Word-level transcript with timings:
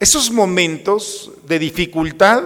Esos 0.00 0.30
momentos 0.30 1.30
de 1.46 1.58
dificultad, 1.58 2.42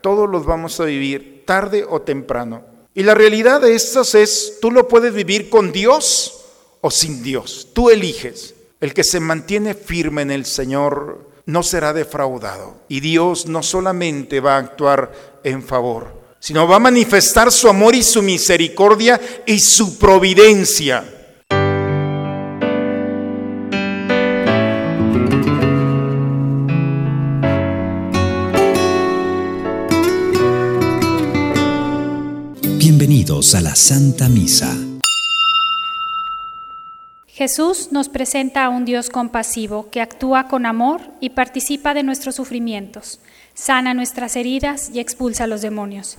todos 0.00 0.26
los 0.28 0.46
vamos 0.46 0.80
a 0.80 0.84
vivir 0.84 1.44
tarde 1.44 1.84
o 1.86 2.00
temprano. 2.00 2.64
Y 2.94 3.02
la 3.02 3.14
realidad 3.14 3.60
de 3.60 3.74
estos 3.74 4.14
es, 4.14 4.54
tú 4.62 4.70
lo 4.70 4.88
puedes 4.88 5.12
vivir 5.12 5.50
con 5.50 5.70
Dios 5.70 6.46
o 6.80 6.90
sin 6.90 7.22
Dios. 7.22 7.68
Tú 7.74 7.90
eliges. 7.90 8.54
El 8.80 8.94
que 8.94 9.04
se 9.04 9.20
mantiene 9.20 9.74
firme 9.74 10.22
en 10.22 10.30
el 10.30 10.46
Señor 10.46 11.28
no 11.44 11.62
será 11.62 11.92
defraudado. 11.92 12.76
Y 12.88 13.00
Dios 13.00 13.46
no 13.46 13.62
solamente 13.62 14.40
va 14.40 14.54
a 14.54 14.60
actuar 14.60 15.12
en 15.44 15.62
favor, 15.62 16.08
sino 16.40 16.66
va 16.66 16.76
a 16.76 16.80
manifestar 16.80 17.52
su 17.52 17.68
amor 17.68 17.94
y 17.94 18.02
su 18.02 18.22
misericordia 18.22 19.20
y 19.44 19.60
su 19.60 19.98
providencia. 19.98 21.04
A 33.52 33.60
la 33.60 33.76
Santa 33.76 34.28
Misa. 34.28 34.74
Jesús 37.26 37.92
nos 37.92 38.08
presenta 38.08 38.64
a 38.64 38.68
un 38.68 38.84
Dios 38.84 39.10
compasivo 39.10 39.90
que 39.90 40.00
actúa 40.00 40.48
con 40.48 40.66
amor 40.66 41.02
y 41.20 41.30
participa 41.30 41.94
de 41.94 42.02
nuestros 42.02 42.36
sufrimientos, 42.36 43.20
sana 43.52 43.92
nuestras 43.92 44.34
heridas 44.34 44.90
y 44.92 44.98
expulsa 44.98 45.44
a 45.44 45.46
los 45.46 45.62
demonios. 45.62 46.16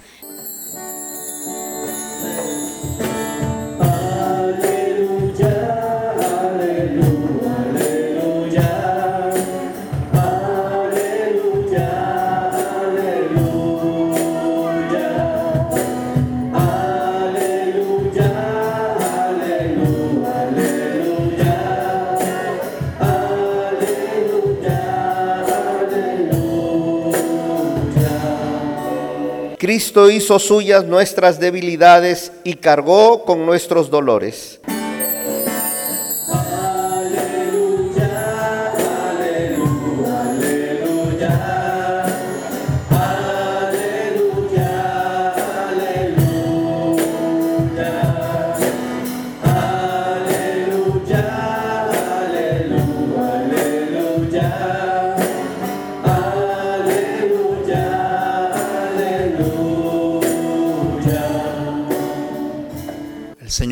Cristo 29.76 30.10
hizo 30.10 30.40
suyas 30.40 30.86
nuestras 30.86 31.38
debilidades 31.38 32.32
y 32.46 32.54
cargó 32.54 33.26
con 33.26 33.46
nuestros 33.46 33.90
dolores. 33.90 34.62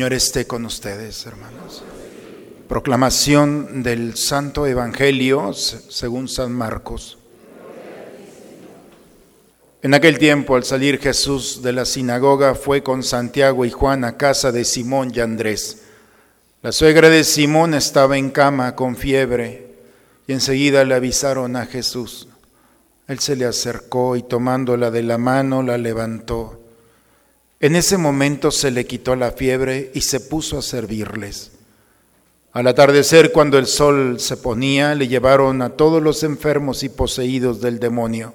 Señor 0.04 0.18
esté 0.18 0.46
con 0.46 0.66
ustedes, 0.66 1.24
hermanos. 1.24 1.82
Proclamación 2.68 3.82
del 3.82 4.18
Santo 4.18 4.66
Evangelio 4.66 5.54
según 5.54 6.28
San 6.28 6.52
Marcos. 6.52 7.16
En 9.80 9.94
aquel 9.94 10.18
tiempo, 10.18 10.56
al 10.56 10.64
salir 10.64 11.00
Jesús 11.00 11.62
de 11.62 11.72
la 11.72 11.86
sinagoga, 11.86 12.54
fue 12.54 12.82
con 12.82 13.02
Santiago 13.02 13.64
y 13.64 13.70
Juan 13.70 14.04
a 14.04 14.18
casa 14.18 14.52
de 14.52 14.66
Simón 14.66 15.10
y 15.14 15.20
Andrés. 15.20 15.84
La 16.60 16.72
suegra 16.72 17.08
de 17.08 17.24
Simón 17.24 17.72
estaba 17.72 18.18
en 18.18 18.28
cama 18.28 18.76
con 18.76 18.96
fiebre 18.96 19.68
y 20.26 20.34
enseguida 20.34 20.84
le 20.84 20.96
avisaron 20.96 21.56
a 21.56 21.64
Jesús. 21.64 22.28
Él 23.08 23.20
se 23.20 23.36
le 23.36 23.46
acercó 23.46 24.16
y 24.16 24.22
tomándola 24.22 24.90
de 24.90 25.02
la 25.02 25.16
mano 25.16 25.62
la 25.62 25.78
levantó. 25.78 26.60
En 27.60 27.76
ese 27.76 27.96
momento 27.96 28.50
se 28.50 28.70
le 28.70 28.86
quitó 28.86 29.16
la 29.16 29.30
fiebre 29.30 29.90
y 29.94 30.00
se 30.00 30.20
puso 30.20 30.58
a 30.58 30.62
servirles. 30.62 31.52
Al 32.52 32.66
atardecer, 32.66 33.32
cuando 33.32 33.58
el 33.58 33.66
sol 33.66 34.20
se 34.20 34.36
ponía, 34.36 34.94
le 34.94 35.08
llevaron 35.08 35.62
a 35.62 35.70
todos 35.70 36.02
los 36.02 36.22
enfermos 36.22 36.82
y 36.82 36.88
poseídos 36.88 37.60
del 37.60 37.80
demonio. 37.80 38.34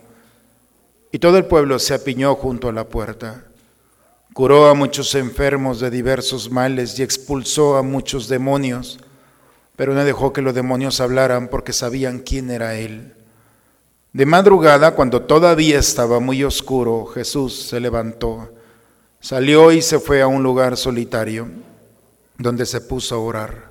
Y 1.12 1.20
todo 1.20 1.38
el 1.38 1.46
pueblo 1.46 1.80
se 1.80 1.94
apiñó 1.94 2.36
junto 2.36 2.70
a 2.70 2.74
la 2.74 2.88
puerta. 2.88 3.46
Curó 4.34 4.68
a 4.68 4.74
muchos 4.74 5.16
enfermos 5.16 5.80
de 5.80 5.90
diversos 5.90 6.52
males 6.52 6.98
y 7.00 7.04
expulsó 7.04 7.78
a 7.78 7.82
muchos 7.82 8.28
demonios, 8.28 9.00
pero 9.76 9.94
no 9.94 10.04
dejó 10.04 10.34
que 10.34 10.42
los 10.42 10.54
demonios 10.54 11.00
hablaran 11.02 11.48
porque 11.48 11.74
sabían 11.74 12.20
quién 12.20 12.52
era 12.52 12.76
él. 12.76 13.14
De 14.12 14.26
madrugada, 14.26 14.96
cuando 14.96 15.22
todavía 15.22 15.80
estaba 15.80 16.20
muy 16.20 16.44
oscuro, 16.44 17.06
Jesús 17.06 17.68
se 17.70 17.80
levantó 17.80 18.50
Salió 19.22 19.74
y 19.74 19.82
se 19.82 20.00
fue 20.00 20.22
a 20.22 20.28
un 20.28 20.44
lugar 20.44 20.78
solitario 20.78 21.50
donde 22.38 22.66
se 22.66 22.80
puso 22.80 23.16
a 23.16 23.20
orar. 23.20 23.70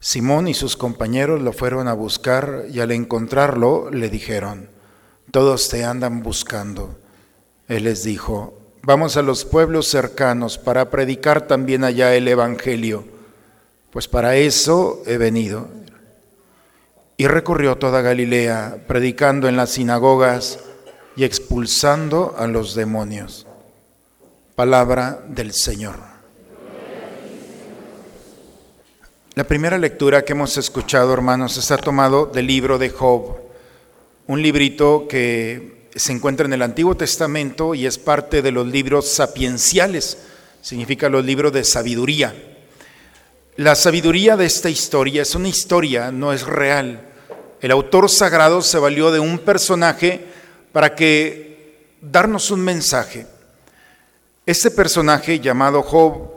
Simón 0.00 0.48
y 0.48 0.54
sus 0.54 0.76
compañeros 0.76 1.40
lo 1.40 1.52
fueron 1.52 1.86
a 1.86 1.92
buscar 1.92 2.64
y 2.72 2.80
al 2.80 2.90
encontrarlo 2.90 3.88
le 3.90 4.08
dijeron, 4.08 4.68
todos 5.30 5.68
te 5.68 5.84
andan 5.84 6.24
buscando. 6.24 6.98
Él 7.68 7.84
les 7.84 8.02
dijo, 8.02 8.58
vamos 8.82 9.16
a 9.16 9.22
los 9.22 9.44
pueblos 9.44 9.86
cercanos 9.86 10.58
para 10.58 10.90
predicar 10.90 11.46
también 11.46 11.84
allá 11.84 12.12
el 12.14 12.26
Evangelio, 12.26 13.04
pues 13.92 14.08
para 14.08 14.34
eso 14.34 15.02
he 15.06 15.18
venido. 15.18 15.68
Y 17.16 17.28
recorrió 17.28 17.76
toda 17.76 18.00
Galilea, 18.00 18.84
predicando 18.88 19.46
en 19.46 19.56
las 19.56 19.70
sinagogas 19.70 20.58
y 21.14 21.22
expulsando 21.22 22.34
a 22.38 22.48
los 22.48 22.74
demonios. 22.74 23.46
Palabra 24.60 25.24
del 25.26 25.54
Señor. 25.54 25.96
La 29.34 29.44
primera 29.44 29.78
lectura 29.78 30.22
que 30.22 30.32
hemos 30.32 30.58
escuchado, 30.58 31.14
hermanos, 31.14 31.56
está 31.56 31.78
tomado 31.78 32.26
del 32.26 32.46
libro 32.46 32.76
de 32.76 32.90
Job, 32.90 33.38
un 34.26 34.42
librito 34.42 35.06
que 35.08 35.88
se 35.96 36.12
encuentra 36.12 36.44
en 36.44 36.52
el 36.52 36.60
Antiguo 36.60 36.94
Testamento 36.94 37.74
y 37.74 37.86
es 37.86 37.96
parte 37.96 38.42
de 38.42 38.52
los 38.52 38.66
libros 38.66 39.08
sapienciales, 39.08 40.18
significa 40.60 41.08
los 41.08 41.24
libros 41.24 41.54
de 41.54 41.64
sabiduría. 41.64 42.34
La 43.56 43.74
sabiduría 43.74 44.36
de 44.36 44.44
esta 44.44 44.68
historia 44.68 45.22
es 45.22 45.34
una 45.34 45.48
historia, 45.48 46.12
no 46.12 46.34
es 46.34 46.42
real. 46.42 47.00
El 47.62 47.70
autor 47.70 48.10
sagrado 48.10 48.60
se 48.60 48.78
valió 48.78 49.10
de 49.10 49.20
un 49.20 49.38
personaje 49.38 50.22
para 50.70 50.94
que 50.94 51.78
darnos 52.02 52.50
un 52.50 52.60
mensaje. 52.60 53.26
Este 54.50 54.72
personaje 54.72 55.38
llamado 55.38 55.80
Job 55.80 56.28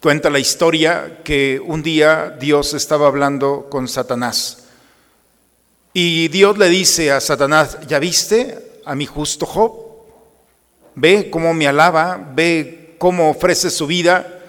cuenta 0.00 0.30
la 0.30 0.38
historia 0.38 1.20
que 1.22 1.60
un 1.62 1.82
día 1.82 2.34
Dios 2.40 2.72
estaba 2.72 3.06
hablando 3.06 3.66
con 3.68 3.86
Satanás. 3.86 4.64
Y 5.92 6.28
Dios 6.28 6.56
le 6.56 6.70
dice 6.70 7.12
a 7.12 7.20
Satanás, 7.20 7.76
¿ya 7.86 7.98
viste 7.98 8.80
a 8.86 8.94
mi 8.94 9.04
justo 9.04 9.44
Job? 9.44 9.74
Ve 10.94 11.28
cómo 11.28 11.52
me 11.52 11.66
alaba, 11.66 12.30
ve 12.34 12.94
cómo 12.96 13.28
ofrece 13.28 13.68
su 13.68 13.86
vida. 13.86 14.40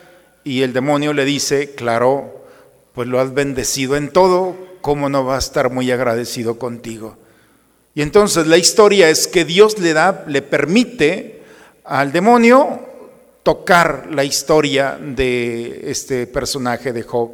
Y 0.45 0.62
el 0.62 0.72
demonio 0.72 1.12
le 1.12 1.25
dice, 1.25 1.75
claro, 1.75 2.45
pues 2.94 3.09
lo 3.09 3.19
has 3.19 3.34
bendecido 3.34 3.97
en 3.97 4.09
todo, 4.09 4.56
¿cómo 4.80 5.09
no 5.09 5.25
va 5.25 5.35
a 5.35 5.40
estar 5.40 5.69
muy 5.69 5.91
agradecido 5.91 6.57
contigo? 6.57 7.18
Y 7.94 8.04
entonces 8.04 8.48
la 8.48 8.57
historia 8.57 9.09
es 9.09 9.27
que 9.27 9.44
Dios 9.44 9.77
le 9.80 9.92
da, 9.92 10.24
le 10.27 10.42
permite 10.42 11.32
al 11.83 12.12
demonio 12.12 12.80
tocar 13.44 14.07
la 14.09 14.24
historia 14.24 14.97
de 15.00 15.91
este 15.91 16.27
personaje 16.27 16.94
de 16.94 17.03
Job. 17.03 17.31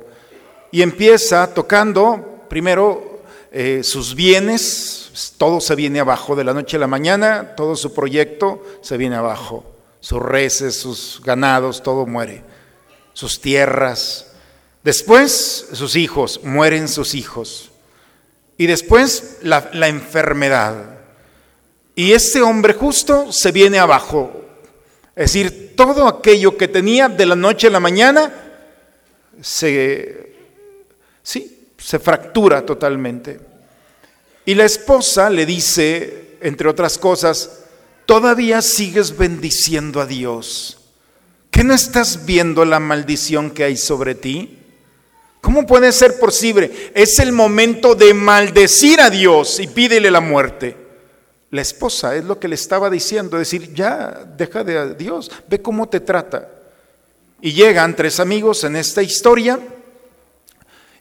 Y 0.72 0.82
empieza 0.82 1.54
tocando 1.54 2.46
primero 2.50 3.22
eh, 3.52 3.82
sus 3.84 4.16
bienes, 4.16 5.34
todo 5.38 5.62
se 5.62 5.76
viene 5.76 6.00
abajo, 6.00 6.36
de 6.36 6.44
la 6.44 6.54
noche 6.54 6.78
a 6.78 6.80
la 6.80 6.88
mañana, 6.88 7.56
todo 7.56 7.76
su 7.76 7.94
proyecto 7.94 8.64
se 8.82 8.98
viene 8.98 9.16
abajo, 9.16 9.66
sus 10.00 10.22
reses, 10.22 10.76
sus 10.76 11.22
ganados, 11.24 11.82
todo 11.82 12.06
muere, 12.06 12.44
sus 13.14 13.42
tierras. 13.42 14.28
Después 14.84 15.68
sus 15.74 15.96
hijos, 15.96 16.42
mueren 16.44 16.88
sus 16.88 17.16
hijos. 17.16 17.72
Y 18.58 18.68
después 18.68 19.38
la, 19.42 19.70
la 19.74 19.88
enfermedad. 19.88 21.00
Y 21.96 22.14
este 22.14 22.42
hombre 22.42 22.74
justo 22.74 23.32
se 23.32 23.52
viene 23.52 23.80
abajo. 23.80 24.39
Es 25.20 25.34
decir, 25.34 25.76
todo 25.76 26.08
aquello 26.08 26.56
que 26.56 26.70
tenía 26.70 27.10
de 27.10 27.26
la 27.26 27.36
noche 27.36 27.68
a 27.68 27.72
la 27.72 27.82
mañana 27.82 28.32
se, 29.42 30.34
sí, 31.22 31.68
se 31.78 32.00
fractura 32.00 32.66
totalmente. 32.66 33.38
Y 34.46 34.56
la 34.56 34.64
esposa 34.64 35.30
le 35.30 35.46
dice, 35.46 36.38
entre 36.40 36.70
otras 36.70 36.98
cosas, 36.98 37.66
todavía 38.06 38.62
sigues 38.62 39.18
bendiciendo 39.18 40.00
a 40.00 40.06
Dios. 40.06 40.78
¿Qué 41.52 41.66
no 41.66 41.74
estás 41.74 42.26
viendo 42.26 42.64
la 42.64 42.80
maldición 42.80 43.52
que 43.52 43.66
hay 43.66 43.76
sobre 43.76 44.16
ti? 44.16 44.58
¿Cómo 45.42 45.68
puede 45.68 45.92
ser 45.92 46.18
posible? 46.18 46.94
Es 46.96 47.20
el 47.20 47.34
momento 47.34 47.94
de 47.94 48.14
maldecir 48.14 49.02
a 49.02 49.10
Dios 49.10 49.60
y 49.60 49.68
pídele 49.68 50.12
la 50.12 50.22
muerte. 50.22 50.79
La 51.52 51.62
esposa 51.62 52.16
es 52.16 52.26
lo 52.26 52.40
que 52.40 52.48
le 52.48 52.56
estaba 52.56 52.90
diciendo, 52.90 53.38
decir, 53.38 53.74
ya, 53.74 54.24
deja 54.38 54.64
de 54.64 54.94
Dios, 54.96 55.32
ve 55.48 55.62
cómo 55.62 55.90
te 55.90 56.00
trata. 56.00 56.48
Y 57.42 57.54
llegan 57.54 57.96
tres 57.96 58.20
amigos 58.20 58.64
en 58.64 58.76
esta 58.76 59.02
historia 59.02 59.60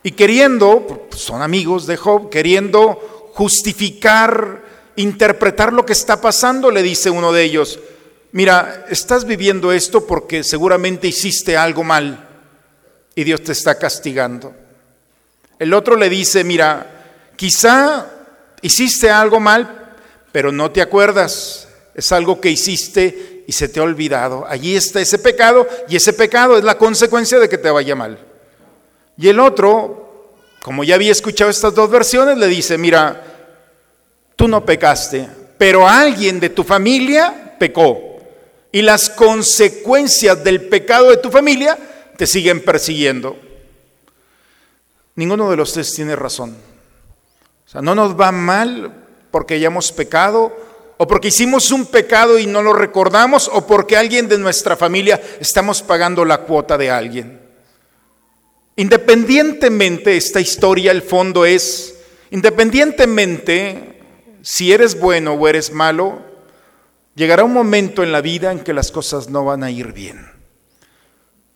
y 0.03 0.13
queriendo, 0.13 1.09
son 1.11 1.43
amigos 1.43 1.87
de 1.87 1.97
Job, 1.97 2.31
queriendo 2.31 3.31
justificar, 3.35 4.63
interpretar 4.97 5.73
lo 5.73 5.85
que 5.85 5.93
está 5.93 6.21
pasando, 6.21 6.71
le 6.71 6.83
dice 6.83 7.11
uno 7.11 7.33
de 7.33 7.43
ellos, 7.43 7.79
mira, 8.33 8.87
estás 8.89 9.25
viviendo 9.25 9.73
esto 9.73 10.07
porque 10.07 10.45
seguramente 10.45 11.09
hiciste 11.09 11.57
algo 11.57 11.85
mal 11.85 12.29
y 13.15 13.25
Dios 13.25 13.43
te 13.43 13.53
está 13.53 13.79
castigando. 13.79 14.55
El 15.59 15.75
otro 15.75 15.97
le 15.97 16.09
dice, 16.09 16.45
mira, 16.45 17.33
quizá 17.37 18.07
hiciste 18.63 19.11
algo 19.11 19.41
mal, 19.41 19.88
pero 20.33 20.53
no 20.53 20.71
te 20.71 20.83
acuerdas, 20.83 21.69
es 21.95 22.13
algo 22.13 22.41
que 22.41 22.51
hiciste 22.51 23.45
y 23.47 23.53
se 23.53 23.69
te 23.69 23.81
ha 23.81 23.83
olvidado. 23.83 24.47
Allí 24.47 24.77
está 24.77 25.01
ese 25.01 25.19
pecado 25.19 25.67
y 25.89 25.97
ese 25.97 26.13
pecado 26.13 26.59
es 26.59 26.65
la 26.65 26.79
consecuencia 26.79 27.39
de 27.39 27.49
que 27.49 27.59
te 27.59 27.71
vaya 27.71 27.95
mal. 27.95 28.19
Y 29.17 29.29
el 29.29 29.41
otro, 29.41 30.35
como 30.63 30.85
ya 30.85 30.95
había 30.95 31.13
escuchado 31.13 31.51
estas 31.51 31.75
dos 31.75 31.91
versiones, 31.91 32.37
le 32.39 32.47
dice, 32.47 32.79
mira, 32.79 33.25
tú 34.37 34.47
no 34.47 34.65
pecaste, 34.65 35.29
pero 35.57 35.89
alguien 35.89 36.39
de 36.39 36.51
tu 36.51 36.63
familia 36.63 37.57
pecó. 37.59 38.21
Y 38.71 38.83
las 38.83 39.11
consecuencias 39.11 40.45
del 40.45 40.69
pecado 40.69 41.11
de 41.11 41.17
tu 41.17 41.31
familia 41.31 41.77
te 42.17 42.27
siguen 42.27 42.63
persiguiendo. 42.63 43.37
Ninguno 45.17 45.51
de 45.51 45.57
los 45.57 45.73
tres 45.73 45.93
tiene 45.95 46.15
razón. 46.15 46.55
O 47.67 47.71
sea, 47.71 47.83
no 47.83 47.95
nos 47.95 48.19
va 48.19 48.31
mal 48.31 48.98
porque 49.31 49.55
hayamos 49.55 49.93
pecado 49.93 50.57
o 50.97 51.07
porque 51.07 51.29
hicimos 51.29 51.71
un 51.71 51.87
pecado 51.87 52.39
y 52.39 52.47
no 52.47 52.63
lo 52.63 52.73
recordamos 52.73 53.49
o 53.53 53.67
porque 53.67 53.97
alguien 53.97 54.29
de 54.29 54.39
nuestra 54.39 54.77
familia 54.77 55.21
estamos 55.41 55.83
pagando 55.83 56.25
la 56.25 56.39
cuota 56.39 56.77
de 56.77 56.91
alguien. 56.91 57.41
Independientemente, 58.77 60.17
esta 60.17 60.41
historia, 60.41 60.93
el 60.93 61.03
fondo 61.03 61.45
es, 61.45 61.97
independientemente 62.31 64.01
si 64.43 64.73
eres 64.73 64.99
bueno 64.99 65.33
o 65.35 65.49
eres 65.49 65.73
malo, 65.73 66.21
llegará 67.15 67.45
un 67.45 67.53
momento 67.53 68.03
en 68.03 68.13
la 68.13 68.21
vida 68.21 68.53
en 68.53 68.61
que 68.61 68.73
las 68.73 68.91
cosas 68.91 69.29
no 69.29 69.45
van 69.45 69.63
a 69.63 69.71
ir 69.71 69.93
bien. 69.93 70.31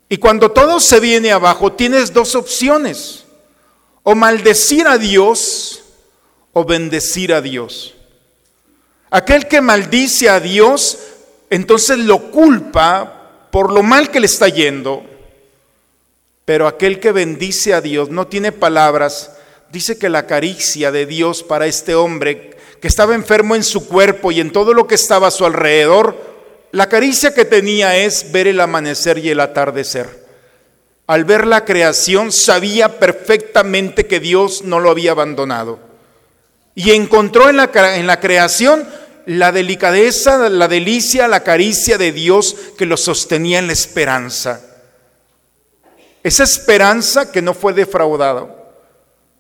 Y 0.09 0.19
cuando 0.19 0.51
todo 0.51 0.79
se 0.79 1.01
viene 1.01 1.33
abajo, 1.33 1.73
tienes 1.73 2.13
dos 2.13 2.35
opciones. 2.35 3.25
O 4.03 4.15
maldecir 4.15 4.87
a 4.87 4.99
Dios 4.99 5.82
o 6.53 6.65
bendecir 6.65 7.33
a 7.33 7.41
Dios. 7.41 7.95
Aquel 9.11 9.47
que 9.47 9.61
maldice 9.61 10.29
a 10.29 10.41
Dios, 10.41 10.99
entonces 11.51 11.99
lo 11.99 12.31
culpa 12.31 13.49
por 13.51 13.73
lo 13.73 13.83
mal 13.83 14.11
que 14.11 14.21
le 14.21 14.27
está 14.27 14.49
yendo. 14.49 15.05
Pero 16.45 16.67
aquel 16.67 16.99
que 16.99 17.13
bendice 17.13 17.75
a 17.75 17.81
Dios 17.81 18.09
no 18.09 18.27
tiene 18.27 18.53
palabras. 18.53 19.33
Dice 19.71 19.99
que 19.99 20.09
la 20.09 20.27
caricia 20.27 20.91
de 20.91 21.07
Dios 21.07 21.43
para 21.43 21.67
este 21.67 21.95
hombre 21.95 22.57
que 22.81 22.89
estaba 22.89 23.15
enfermo 23.15 23.55
en 23.55 23.63
su 23.63 23.87
cuerpo 23.87 24.33
y 24.33 24.41
en 24.41 24.51
todo 24.51 24.75
lo 24.75 24.89
que 24.89 24.97
estaba 24.97 25.29
a 25.29 25.31
su 25.31 25.47
alrededor, 25.47 26.17
la 26.73 26.89
caricia 26.89 27.33
que 27.33 27.45
tenía 27.45 27.97
es 27.97 28.33
ver 28.33 28.49
el 28.49 28.59
amanecer 28.61 29.19
y 29.19 29.29
el 29.29 29.39
atardecer. 29.39 30.27
Al 31.07 31.25
ver 31.25 31.47
la 31.47 31.65
creación 31.65 32.33
sabía 32.33 32.99
perfectamente 32.99 34.07
que 34.07 34.19
Dios 34.19 34.63
no 34.63 34.81
lo 34.81 34.91
había 34.91 35.13
abandonado. 35.13 35.92
Y 36.75 36.93
encontró 36.93 37.51
en 37.51 37.57
la, 37.57 37.71
en 37.97 38.07
la 38.07 38.21
creación 38.21 38.87
la 39.27 39.53
delicadeza, 39.53 40.49
la 40.49 40.69
delicia, 40.69 41.29
la 41.29 41.43
caricia 41.43 41.99
de 41.99 42.13
Dios 42.13 42.57
que 42.77 42.87
lo 42.87 42.97
sostenía 42.97 43.59
en 43.59 43.67
la 43.67 43.73
esperanza. 43.73 44.61
Esa 46.23 46.45
esperanza 46.45 47.31
que 47.33 47.43
no 47.43 47.55
fue 47.55 47.73
defraudada. 47.73 48.47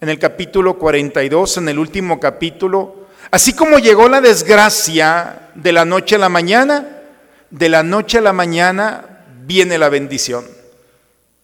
En 0.00 0.08
el 0.08 0.18
capítulo 0.18 0.78
42, 0.78 1.58
en 1.58 1.68
el 1.68 1.78
último 1.78 2.18
capítulo, 2.18 3.06
así 3.30 3.52
como 3.52 3.78
llegó 3.78 4.08
la 4.08 4.20
desgracia 4.20 5.50
de 5.54 5.72
la 5.72 5.84
noche 5.84 6.16
a 6.16 6.18
la 6.18 6.28
mañana, 6.28 7.02
de 7.50 7.68
la 7.68 7.84
noche 7.84 8.18
a 8.18 8.22
la 8.22 8.32
mañana 8.32 9.24
viene 9.44 9.78
la 9.78 9.88
bendición. 9.88 10.44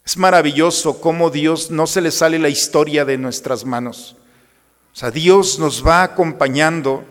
Es 0.05 0.17
maravilloso 0.17 1.01
cómo 1.01 1.31
Dios 1.31 1.71
no 1.71 1.87
se 1.87 2.01
le 2.01 2.11
sale 2.11 2.39
la 2.39 2.49
historia 2.49 3.05
de 3.05 3.19
nuestras 3.19 3.65
manos. 3.65 4.17
O 4.99 5.01
sea, 5.01 5.13
Dios 5.13 5.61
nos 5.61 5.87
va 5.87 6.03
acompañando 6.03 7.05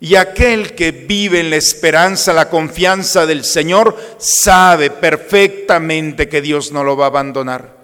y 0.00 0.14
aquel 0.14 0.74
que 0.74 0.90
vive 0.90 1.40
en 1.40 1.50
la 1.50 1.56
esperanza, 1.56 2.32
la 2.32 2.48
confianza 2.48 3.26
del 3.26 3.44
Señor, 3.44 3.94
sabe 4.16 4.88
perfectamente 4.88 6.30
que 6.30 6.40
Dios 6.40 6.72
no 6.72 6.82
lo 6.82 6.96
va 6.96 7.04
a 7.04 7.08
abandonar. 7.08 7.76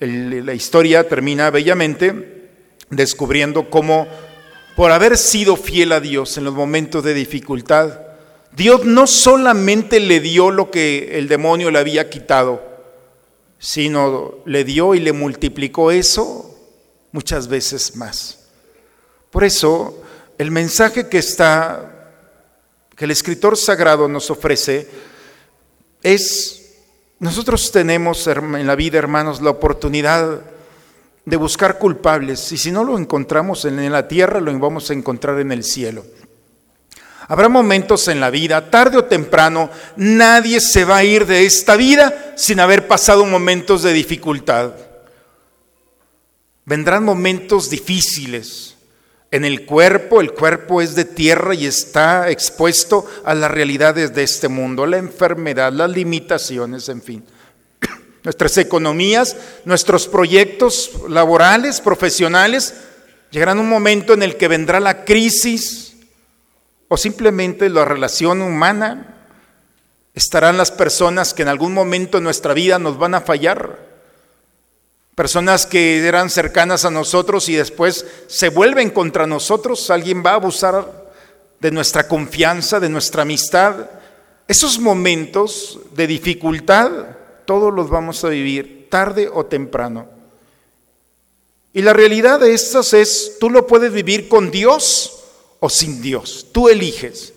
la 0.00 0.54
historia 0.54 1.06
termina 1.06 1.50
bellamente 1.50 2.48
descubriendo 2.88 3.68
cómo 3.68 4.08
por 4.76 4.90
haber 4.90 5.18
sido 5.18 5.54
fiel 5.54 5.92
a 5.92 6.00
Dios 6.00 6.38
en 6.38 6.44
los 6.44 6.54
momentos 6.54 7.04
de 7.04 7.12
dificultad, 7.12 8.00
Dios 8.56 8.86
no 8.86 9.06
solamente 9.06 10.00
le 10.00 10.20
dio 10.20 10.50
lo 10.50 10.70
que 10.70 11.18
el 11.18 11.28
demonio 11.28 11.70
le 11.70 11.80
había 11.80 12.08
quitado, 12.08 12.62
sino 13.58 14.36
le 14.46 14.64
dio 14.64 14.94
y 14.94 15.00
le 15.00 15.12
multiplicó 15.12 15.90
eso 15.90 16.52
muchas 17.14 17.46
veces 17.46 17.94
más. 17.94 18.40
Por 19.30 19.44
eso, 19.44 20.02
el 20.36 20.50
mensaje 20.50 21.08
que 21.08 21.18
está 21.18 22.10
que 22.96 23.04
el 23.04 23.12
escritor 23.12 23.56
sagrado 23.56 24.08
nos 24.08 24.30
ofrece 24.30 24.88
es 26.02 26.74
nosotros 27.20 27.70
tenemos 27.70 28.26
en 28.26 28.66
la 28.66 28.74
vida, 28.74 28.98
hermanos, 28.98 29.40
la 29.40 29.50
oportunidad 29.50 30.40
de 31.24 31.36
buscar 31.36 31.78
culpables 31.78 32.50
y 32.50 32.58
si 32.58 32.72
no 32.72 32.82
lo 32.82 32.98
encontramos 32.98 33.64
en 33.64 33.92
la 33.92 34.08
tierra, 34.08 34.40
lo 34.40 34.58
vamos 34.58 34.90
a 34.90 34.94
encontrar 34.94 35.38
en 35.38 35.52
el 35.52 35.62
cielo. 35.62 36.04
Habrá 37.28 37.48
momentos 37.48 38.08
en 38.08 38.18
la 38.18 38.30
vida, 38.30 38.70
tarde 38.70 38.98
o 38.98 39.04
temprano, 39.04 39.70
nadie 39.96 40.60
se 40.60 40.84
va 40.84 40.96
a 40.96 41.04
ir 41.04 41.26
de 41.26 41.46
esta 41.46 41.76
vida 41.76 42.34
sin 42.36 42.58
haber 42.58 42.88
pasado 42.88 43.24
momentos 43.24 43.84
de 43.84 43.92
dificultad. 43.92 44.72
Vendrán 46.66 47.04
momentos 47.04 47.68
difíciles. 47.70 48.76
En 49.30 49.44
el 49.44 49.66
cuerpo, 49.66 50.20
el 50.20 50.32
cuerpo 50.32 50.80
es 50.80 50.94
de 50.94 51.04
tierra 51.04 51.54
y 51.54 51.66
está 51.66 52.30
expuesto 52.30 53.04
a 53.24 53.34
las 53.34 53.50
realidades 53.50 54.14
de 54.14 54.22
este 54.22 54.48
mundo, 54.48 54.86
la 54.86 54.98
enfermedad, 54.98 55.72
las 55.72 55.90
limitaciones, 55.90 56.88
en 56.88 57.02
fin. 57.02 57.24
Nuestras 58.22 58.56
economías, 58.58 59.36
nuestros 59.64 60.06
proyectos 60.06 60.92
laborales, 61.08 61.80
profesionales, 61.80 62.74
llegarán 63.30 63.58
un 63.58 63.68
momento 63.68 64.14
en 64.14 64.22
el 64.22 64.36
que 64.36 64.46
vendrá 64.46 64.78
la 64.78 65.04
crisis, 65.04 65.96
o 66.88 66.96
simplemente 66.96 67.68
la 67.68 67.84
relación 67.84 68.40
humana. 68.40 69.16
Estarán 70.14 70.56
las 70.56 70.70
personas 70.70 71.34
que 71.34 71.42
en 71.42 71.48
algún 71.48 71.74
momento 71.74 72.18
en 72.18 72.24
nuestra 72.24 72.54
vida 72.54 72.78
nos 72.78 72.98
van 72.98 73.16
a 73.16 73.20
fallar. 73.20 73.93
Personas 75.14 75.66
que 75.66 76.04
eran 76.04 76.28
cercanas 76.28 76.84
a 76.84 76.90
nosotros 76.90 77.48
y 77.48 77.54
después 77.54 78.04
se 78.26 78.48
vuelven 78.48 78.90
contra 78.90 79.26
nosotros. 79.26 79.90
Alguien 79.90 80.24
va 80.24 80.32
a 80.32 80.34
abusar 80.34 81.12
de 81.60 81.70
nuestra 81.70 82.08
confianza, 82.08 82.80
de 82.80 82.88
nuestra 82.88 83.22
amistad. 83.22 83.90
Esos 84.48 84.80
momentos 84.80 85.78
de 85.94 86.08
dificultad, 86.08 86.90
todos 87.44 87.72
los 87.72 87.88
vamos 87.88 88.24
a 88.24 88.28
vivir, 88.28 88.88
tarde 88.90 89.30
o 89.32 89.46
temprano. 89.46 90.08
Y 91.72 91.82
la 91.82 91.92
realidad 91.92 92.40
de 92.40 92.52
estos 92.52 92.92
es, 92.92 93.36
tú 93.38 93.50
lo 93.50 93.66
puedes 93.66 93.92
vivir 93.92 94.28
con 94.28 94.50
Dios 94.50 95.24
o 95.60 95.68
sin 95.68 96.02
Dios. 96.02 96.48
Tú 96.50 96.68
eliges. 96.68 97.32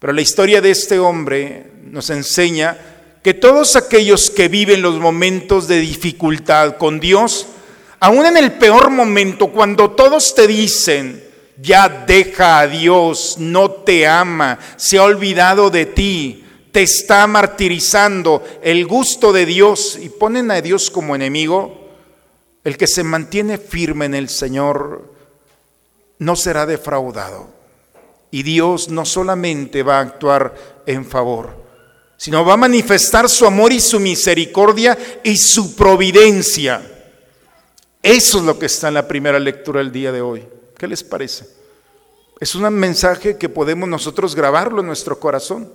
Pero 0.00 0.12
la 0.12 0.20
historia 0.20 0.60
de 0.60 0.70
este 0.70 0.98
hombre 0.98 1.70
nos 1.84 2.10
enseña 2.10 2.95
que 3.26 3.34
todos 3.34 3.74
aquellos 3.74 4.30
que 4.30 4.46
viven 4.46 4.82
los 4.82 5.00
momentos 5.00 5.66
de 5.66 5.80
dificultad 5.80 6.76
con 6.76 7.00
Dios, 7.00 7.48
aún 7.98 8.24
en 8.24 8.36
el 8.36 8.52
peor 8.52 8.88
momento, 8.88 9.48
cuando 9.48 9.90
todos 9.90 10.32
te 10.36 10.46
dicen, 10.46 11.24
ya 11.60 11.88
deja 11.88 12.60
a 12.60 12.68
Dios, 12.68 13.34
no 13.40 13.68
te 13.68 14.06
ama, 14.06 14.60
se 14.76 14.98
ha 14.98 15.02
olvidado 15.02 15.70
de 15.70 15.86
ti, 15.86 16.44
te 16.70 16.84
está 16.84 17.26
martirizando 17.26 18.44
el 18.62 18.86
gusto 18.86 19.32
de 19.32 19.44
Dios 19.44 19.98
y 20.00 20.08
ponen 20.08 20.52
a 20.52 20.60
Dios 20.60 20.88
como 20.88 21.16
enemigo, 21.16 21.90
el 22.62 22.76
que 22.76 22.86
se 22.86 23.02
mantiene 23.02 23.58
firme 23.58 24.04
en 24.04 24.14
el 24.14 24.28
Señor 24.28 25.12
no 26.20 26.36
será 26.36 26.64
defraudado. 26.64 27.48
Y 28.30 28.44
Dios 28.44 28.88
no 28.88 29.04
solamente 29.04 29.82
va 29.82 29.96
a 29.98 30.02
actuar 30.02 30.54
en 30.86 31.04
favor, 31.04 31.65
sino 32.16 32.44
va 32.44 32.54
a 32.54 32.58
manifestar 32.58 33.28
su 33.28 33.46
amor 33.46 33.72
y 33.72 33.80
su 33.80 34.00
misericordia 34.00 34.96
y 35.22 35.36
su 35.36 35.76
providencia. 35.76 36.82
Eso 38.02 38.38
es 38.38 38.44
lo 38.44 38.58
que 38.58 38.66
está 38.66 38.88
en 38.88 38.94
la 38.94 39.08
primera 39.08 39.38
lectura 39.38 39.80
del 39.80 39.92
día 39.92 40.12
de 40.12 40.20
hoy. 40.20 40.46
¿Qué 40.78 40.86
les 40.86 41.02
parece? 41.02 41.46
Es 42.38 42.54
un 42.54 42.72
mensaje 42.74 43.36
que 43.36 43.48
podemos 43.48 43.88
nosotros 43.88 44.34
grabarlo 44.34 44.80
en 44.80 44.86
nuestro 44.86 45.18
corazón. 45.18 45.72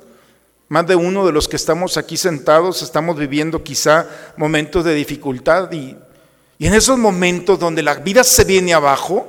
Más 0.69 0.87
de 0.87 0.95
uno 0.95 1.25
de 1.25 1.33
los 1.33 1.47
que 1.47 1.57
estamos 1.57 1.97
aquí 1.97 2.15
sentados 2.17 2.81
estamos 2.81 3.17
viviendo 3.17 3.63
quizá 3.63 4.07
momentos 4.37 4.85
de 4.85 4.93
dificultad 4.93 5.71
y, 5.71 5.97
y 6.57 6.67
en 6.67 6.73
esos 6.73 6.97
momentos 6.97 7.59
donde 7.59 7.83
la 7.83 7.95
vida 7.95 8.23
se 8.23 8.45
viene 8.45 8.73
abajo, 8.73 9.27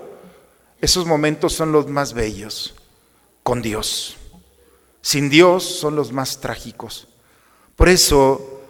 esos 0.80 1.06
momentos 1.06 1.52
son 1.52 1.72
los 1.72 1.88
más 1.88 2.12
bellos 2.12 2.74
con 3.42 3.62
Dios. 3.62 4.16
Sin 5.02 5.28
Dios 5.28 5.64
son 5.64 5.96
los 5.96 6.12
más 6.12 6.40
trágicos. 6.40 7.08
Por 7.76 7.88
eso, 7.88 8.62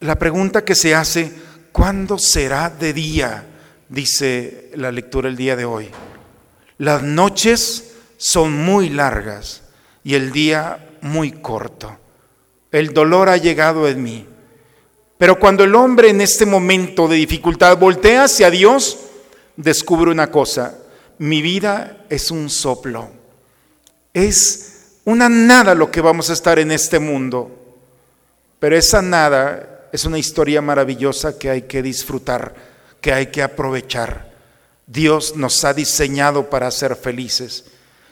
la 0.00 0.18
pregunta 0.18 0.64
que 0.64 0.74
se 0.74 0.94
hace, 0.94 1.32
¿cuándo 1.70 2.18
será 2.18 2.68
de 2.68 2.92
día? 2.92 3.46
Dice 3.88 4.70
la 4.74 4.90
lectura 4.90 5.28
el 5.28 5.36
día 5.36 5.54
de 5.54 5.64
hoy. 5.64 5.88
Las 6.78 7.02
noches 7.02 7.92
son 8.16 8.52
muy 8.52 8.88
largas 8.90 9.62
y 10.02 10.14
el 10.14 10.32
día 10.32 10.90
muy 11.02 11.32
corto. 11.32 11.96
El 12.72 12.92
dolor 12.92 13.28
ha 13.28 13.36
llegado 13.36 13.88
en 13.88 14.02
mí. 14.02 14.26
Pero 15.18 15.38
cuando 15.38 15.64
el 15.64 15.74
hombre 15.74 16.08
en 16.08 16.20
este 16.20 16.46
momento 16.46 17.06
de 17.06 17.16
dificultad 17.16 17.76
voltea 17.76 18.24
hacia 18.24 18.50
Dios, 18.50 18.98
descubre 19.56 20.10
una 20.10 20.30
cosa, 20.30 20.78
mi 21.18 21.42
vida 21.42 22.06
es 22.08 22.30
un 22.30 22.48
soplo. 22.48 23.10
Es 24.14 24.79
una 25.10 25.28
nada 25.28 25.74
lo 25.74 25.90
que 25.90 26.00
vamos 26.00 26.30
a 26.30 26.32
estar 26.32 26.58
en 26.58 26.70
este 26.70 26.98
mundo. 26.98 27.50
Pero 28.58 28.76
esa 28.76 29.02
nada 29.02 29.88
es 29.92 30.04
una 30.04 30.18
historia 30.18 30.62
maravillosa 30.62 31.38
que 31.38 31.50
hay 31.50 31.62
que 31.62 31.82
disfrutar, 31.82 32.54
que 33.00 33.12
hay 33.12 33.26
que 33.26 33.42
aprovechar. 33.42 34.30
Dios 34.86 35.36
nos 35.36 35.64
ha 35.64 35.74
diseñado 35.74 36.50
para 36.50 36.70
ser 36.70 36.96
felices. 36.96 37.64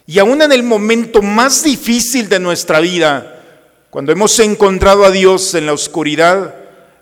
Y 0.06 0.18
aún 0.18 0.40
en 0.42 0.52
el 0.52 0.62
momento 0.62 1.22
más 1.22 1.62
difícil 1.62 2.28
de 2.28 2.40
nuestra 2.40 2.80
vida, 2.80 3.42
cuando 3.90 4.12
hemos 4.12 4.38
encontrado 4.38 5.04
a 5.04 5.10
Dios 5.10 5.54
en 5.54 5.66
la 5.66 5.72
oscuridad, 5.72 6.54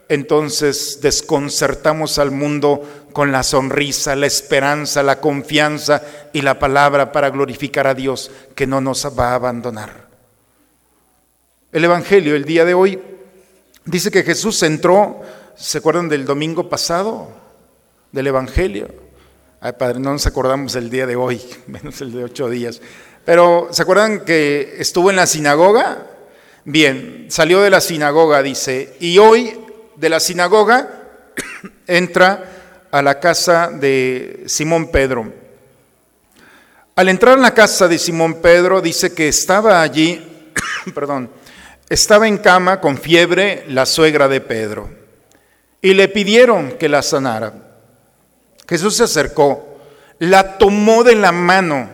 entonces 0.09 1.01
desconcertamos 1.03 2.19
al 2.19 2.31
mundo 2.31 3.09
con 3.13 3.33
la 3.33 3.43
sonrisa, 3.43 4.15
la 4.15 4.27
esperanza, 4.27 5.03
la 5.03 5.21
confianza 5.21 6.03
y 6.33 6.43
la 6.43 6.59
palabra 6.59 7.13
para 7.13 7.31
glorificar 7.31 7.87
a 7.87 7.95
Dios 7.95 8.31
que 8.55 8.67
no 8.67 8.81
nos 8.81 9.07
va 9.19 9.31
a 9.31 9.35
abandonar. 9.35 10.07
El 11.73 11.85
Evangelio 11.85 12.37
el 12.37 12.45
día 12.45 12.65
de 12.65 12.75
hoy 12.75 13.01
dice 13.85 14.11
que 14.11 14.23
Jesús 14.23 14.63
entró, 14.63 15.23
¿se 15.57 15.79
acuerdan 15.79 16.09
del 16.09 16.25
domingo 16.25 16.69
pasado? 16.69 17.29
Del 18.13 18.29
Evangelio. 18.29 18.89
Ay, 19.61 19.73
Padre, 19.73 19.99
no 19.99 20.13
nos 20.13 20.27
acordamos 20.27 20.75
del 20.75 20.91
día 20.91 21.07
de 21.07 21.17
hoy, 21.17 21.41
menos 21.67 22.01
el 22.01 22.13
de 22.13 22.25
ocho 22.25 22.49
días. 22.49 22.81
Pero 23.25 23.69
¿se 23.73 23.83
acuerdan 23.83 24.21
que 24.21 24.77
estuvo 24.79 25.11
en 25.11 25.17
la 25.17 25.27
sinagoga? 25.27 26.07
Bien, 26.65 27.27
salió 27.29 27.61
de 27.61 27.71
la 27.71 27.81
sinagoga, 27.81 28.43
dice, 28.43 28.97
y 29.01 29.19
hoy 29.19 29.66
de 29.97 30.09
la 30.09 30.21
sinagoga 30.21 30.88
entra 31.87 32.45
a 32.91 33.03
la 33.03 33.19
casa 33.21 33.71
de 33.71 34.45
Simón 34.47 34.91
Pedro. 34.91 35.33
Al 36.95 37.09
entrar 37.09 37.37
en 37.37 37.43
la 37.43 37.55
casa 37.55 37.88
de 37.88 37.99
Simón 37.99 38.41
Pedro, 38.41 38.81
dice 38.81 39.12
que 39.12 39.29
estaba 39.29 39.83
allí, 39.83 40.53
perdón, 40.95 41.31
estaba 41.88 42.26
en 42.26 42.38
cama 42.38 42.81
con 42.81 42.97
fiebre 42.97 43.65
la 43.69 43.87
suegra 43.87 44.29
de 44.29 44.41
Pedro 44.41 44.88
y 45.83 45.95
le 45.95 46.09
pidieron 46.09 46.73
que 46.73 46.88
la 46.88 47.03
sanara. 47.03 47.53
Jesús 48.69 48.97
se 48.97 49.05
acercó, 49.05 49.79
la 50.19 50.59
tomó 50.59 51.05
de 51.05 51.15
la 51.15 51.33
mano, 51.33 51.88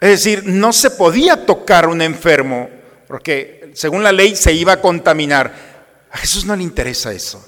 es 0.00 0.10
decir, 0.10 0.42
no 0.46 0.72
se 0.72 0.90
podía 0.90 1.46
tocar 1.46 1.88
un 1.88 2.02
enfermo, 2.02 2.68
porque 3.06 3.70
según 3.74 4.02
la 4.02 4.10
ley 4.10 4.34
se 4.34 4.52
iba 4.52 4.72
a 4.72 4.80
contaminar. 4.80 5.71
A 6.12 6.18
Jesús 6.18 6.44
no 6.44 6.54
le 6.54 6.62
interesa 6.62 7.12
eso. 7.12 7.44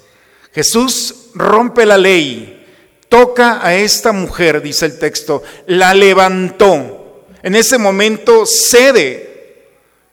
Jesús 0.52 1.30
rompe 1.35 1.85
la 1.85 1.99
ley, 1.99 2.66
toca 3.09 3.64
a 3.64 3.75
esta 3.75 4.12
mujer, 4.12 4.62
dice 4.62 4.87
el 4.87 4.99
texto, 4.99 5.42
la 5.66 5.94
levantó. 5.94 7.26
En 7.42 7.54
ese 7.54 7.76
momento 7.76 8.47
cede 8.47 9.68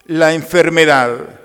la 0.05 0.34
enfermedad 0.34 1.39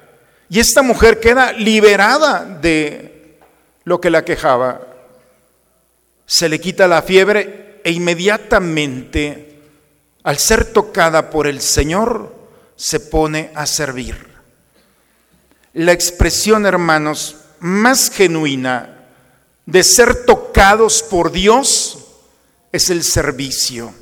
y 0.48 0.60
esta 0.60 0.82
mujer 0.82 1.20
queda 1.20 1.52
liberada 1.52 2.44
de 2.44 3.38
lo 3.84 4.00
que 4.00 4.10
la 4.10 4.24
quejaba. 4.24 4.80
Se 6.26 6.48
le 6.48 6.60
quita 6.60 6.88
la 6.88 7.02
fiebre 7.02 7.80
e 7.84 7.92
inmediatamente, 7.92 9.60
al 10.24 10.38
ser 10.38 10.72
tocada 10.72 11.30
por 11.30 11.46
el 11.46 11.60
Señor, 11.60 12.34
se 12.74 12.98
pone 12.98 13.52
a 13.54 13.64
servir. 13.66 14.35
La 15.76 15.92
expresión, 15.92 16.64
hermanos, 16.64 17.36
más 17.60 18.10
genuina 18.10 18.96
de 19.66 19.84
ser 19.84 20.24
tocados 20.24 21.02
por 21.02 21.30
Dios 21.30 21.98
es 22.72 22.88
el 22.88 23.04
servicio. 23.04 23.92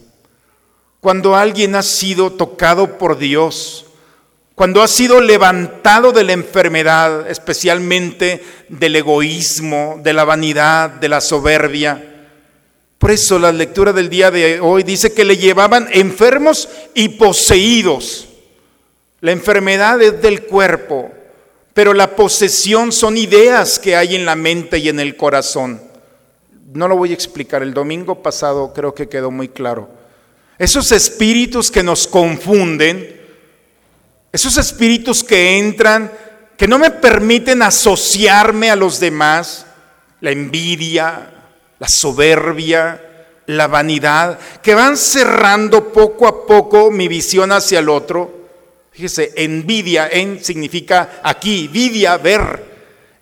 Cuando 1.00 1.34
alguien 1.34 1.74
ha 1.74 1.82
sido 1.82 2.30
tocado 2.30 2.96
por 2.96 3.18
Dios, 3.18 3.86
cuando 4.54 4.84
ha 4.84 4.86
sido 4.86 5.20
levantado 5.20 6.12
de 6.12 6.22
la 6.22 6.32
enfermedad, 6.32 7.28
especialmente 7.28 8.44
del 8.68 8.94
egoísmo, 8.94 9.98
de 10.00 10.12
la 10.12 10.22
vanidad, 10.22 10.90
de 10.90 11.08
la 11.08 11.20
soberbia. 11.20 12.28
Por 12.98 13.10
eso 13.10 13.36
la 13.36 13.50
lectura 13.50 13.92
del 13.92 14.08
día 14.08 14.30
de 14.30 14.60
hoy 14.60 14.84
dice 14.84 15.12
que 15.12 15.24
le 15.24 15.38
llevaban 15.38 15.88
enfermos 15.90 16.68
y 16.94 17.08
poseídos. 17.08 18.28
La 19.20 19.32
enfermedad 19.32 20.00
es 20.00 20.22
del 20.22 20.44
cuerpo, 20.44 21.10
pero 21.74 21.92
la 21.92 22.14
posesión 22.14 22.92
son 22.92 23.18
ideas 23.18 23.80
que 23.80 23.96
hay 23.96 24.14
en 24.14 24.24
la 24.24 24.36
mente 24.36 24.78
y 24.78 24.88
en 24.88 25.00
el 25.00 25.16
corazón. 25.16 25.82
No 26.72 26.86
lo 26.86 26.96
voy 26.96 27.10
a 27.10 27.14
explicar, 27.14 27.62
el 27.62 27.74
domingo 27.74 28.22
pasado 28.22 28.72
creo 28.72 28.94
que 28.94 29.08
quedó 29.08 29.32
muy 29.32 29.48
claro. 29.48 29.88
Esos 30.56 30.92
espíritus 30.92 31.72
que 31.72 31.82
nos 31.82 32.06
confunden, 32.06 33.20
esos 34.32 34.56
espíritus 34.56 35.24
que 35.24 35.58
entran, 35.58 36.12
que 36.56 36.68
no 36.68 36.78
me 36.78 36.92
permiten 36.92 37.60
asociarme 37.62 38.70
a 38.70 38.76
los 38.76 39.00
demás, 39.00 39.66
la 40.20 40.30
envidia, 40.30 41.32
la 41.80 41.88
soberbia, 41.88 43.00
la 43.46 43.66
vanidad, 43.66 44.38
que 44.62 44.76
van 44.76 44.96
cerrando 44.96 45.92
poco 45.92 46.28
a 46.28 46.46
poco 46.46 46.92
mi 46.92 47.08
visión 47.08 47.50
hacia 47.50 47.80
el 47.80 47.88
otro 47.88 48.43
Fíjese, 48.94 49.32
envidia, 49.34 50.08
en 50.08 50.42
significa 50.44 51.20
aquí, 51.24 51.66
vidia, 51.66 52.16
ver. 52.16 52.74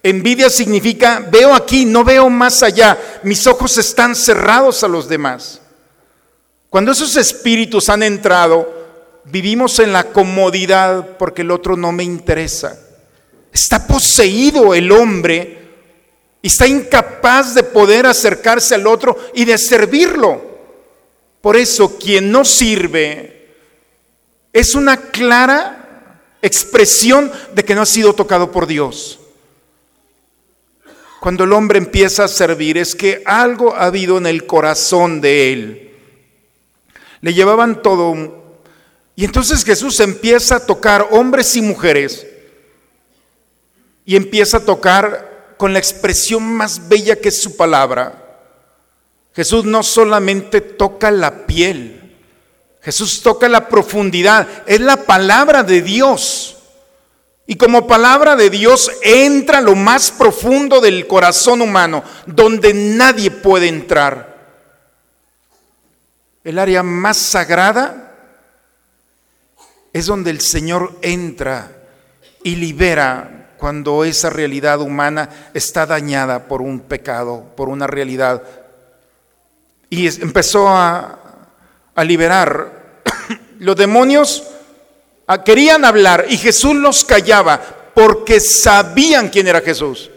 Envidia 0.02 0.50
significa 0.50 1.26
veo 1.32 1.54
aquí, 1.54 1.86
no 1.86 2.04
veo 2.04 2.28
más 2.28 2.62
allá. 2.62 2.98
Mis 3.22 3.46
ojos 3.46 3.78
están 3.78 4.14
cerrados 4.14 4.84
a 4.84 4.88
los 4.88 5.08
demás. 5.08 5.62
Cuando 6.68 6.92
esos 6.92 7.16
espíritus 7.16 7.88
han 7.88 8.02
entrado, 8.02 8.70
vivimos 9.24 9.78
en 9.78 9.94
la 9.94 10.04
comodidad 10.04 11.16
porque 11.16 11.40
el 11.40 11.50
otro 11.50 11.74
no 11.74 11.90
me 11.90 12.04
interesa. 12.04 12.78
Está 13.50 13.86
poseído 13.86 14.74
el 14.74 14.92
hombre 14.92 15.70
y 16.42 16.48
está 16.48 16.66
incapaz 16.66 17.54
de 17.54 17.62
poder 17.62 18.04
acercarse 18.04 18.74
al 18.74 18.86
otro 18.86 19.16
y 19.32 19.46
de 19.46 19.56
servirlo. 19.56 20.52
Por 21.40 21.56
eso 21.56 21.96
quien 21.98 22.30
no 22.30 22.44
sirve 22.44 23.41
es 24.52 24.74
una 24.74 24.96
clara 24.96 26.20
expresión 26.42 27.30
de 27.54 27.64
que 27.64 27.74
no 27.74 27.82
ha 27.82 27.86
sido 27.86 28.14
tocado 28.14 28.50
por 28.50 28.66
Dios. 28.66 29.18
Cuando 31.20 31.44
el 31.44 31.52
hombre 31.52 31.78
empieza 31.78 32.24
a 32.24 32.28
servir 32.28 32.76
es 32.76 32.96
que 32.96 33.22
algo 33.24 33.76
ha 33.76 33.84
habido 33.84 34.18
en 34.18 34.26
el 34.26 34.44
corazón 34.44 35.20
de 35.20 35.52
él. 35.52 35.92
Le 37.20 37.32
llevaban 37.32 37.80
todo. 37.80 38.42
Y 39.14 39.24
entonces 39.24 39.64
Jesús 39.64 40.00
empieza 40.00 40.56
a 40.56 40.66
tocar 40.66 41.06
hombres 41.12 41.54
y 41.54 41.62
mujeres. 41.62 42.26
Y 44.04 44.16
empieza 44.16 44.56
a 44.56 44.64
tocar 44.64 45.54
con 45.56 45.72
la 45.72 45.78
expresión 45.78 46.42
más 46.42 46.88
bella 46.88 47.14
que 47.14 47.28
es 47.28 47.40
su 47.40 47.56
palabra. 47.56 48.40
Jesús 49.32 49.64
no 49.64 49.84
solamente 49.84 50.60
toca 50.60 51.12
la 51.12 51.46
piel, 51.46 52.01
Jesús 52.82 53.22
toca 53.22 53.48
la 53.48 53.68
profundidad, 53.68 54.46
es 54.66 54.80
la 54.80 54.96
palabra 55.04 55.62
de 55.62 55.82
Dios. 55.82 56.56
Y 57.46 57.56
como 57.56 57.86
palabra 57.86 58.34
de 58.36 58.50
Dios 58.50 58.90
entra 59.02 59.60
lo 59.60 59.74
más 59.74 60.10
profundo 60.10 60.80
del 60.80 61.06
corazón 61.06 61.60
humano, 61.60 62.02
donde 62.26 62.72
nadie 62.74 63.30
puede 63.30 63.68
entrar. 63.68 64.32
el 66.44 66.58
área 66.58 66.82
más 66.82 67.18
sagrada, 67.18 68.14
es 69.92 70.06
donde 70.06 70.30
el 70.30 70.40
Señor 70.40 70.98
entra 71.02 71.70
y 72.42 72.56
libera 72.56 73.42
cuando 73.58 74.04
esa 74.04 74.28
realidad 74.28 74.80
humana 74.80 75.28
está 75.54 75.86
dañada 75.86 76.48
por 76.48 76.62
un 76.62 76.80
pecado, 76.80 77.44
por 77.56 77.68
una 77.68 77.86
realidad. 77.86 78.42
Y 79.88 80.08
empezó 80.20 80.68
a, 80.68 81.21
a 81.94 82.04
liberar. 82.04 83.02
Los 83.58 83.76
demonios 83.76 84.44
ah, 85.26 85.42
querían 85.42 85.84
hablar 85.84 86.26
y 86.28 86.36
Jesús 86.36 86.74
los 86.74 87.04
callaba 87.04 87.60
porque 87.94 88.40
sabían 88.40 89.28
quién 89.28 89.48
era 89.48 89.60
Jesús. 89.60 90.10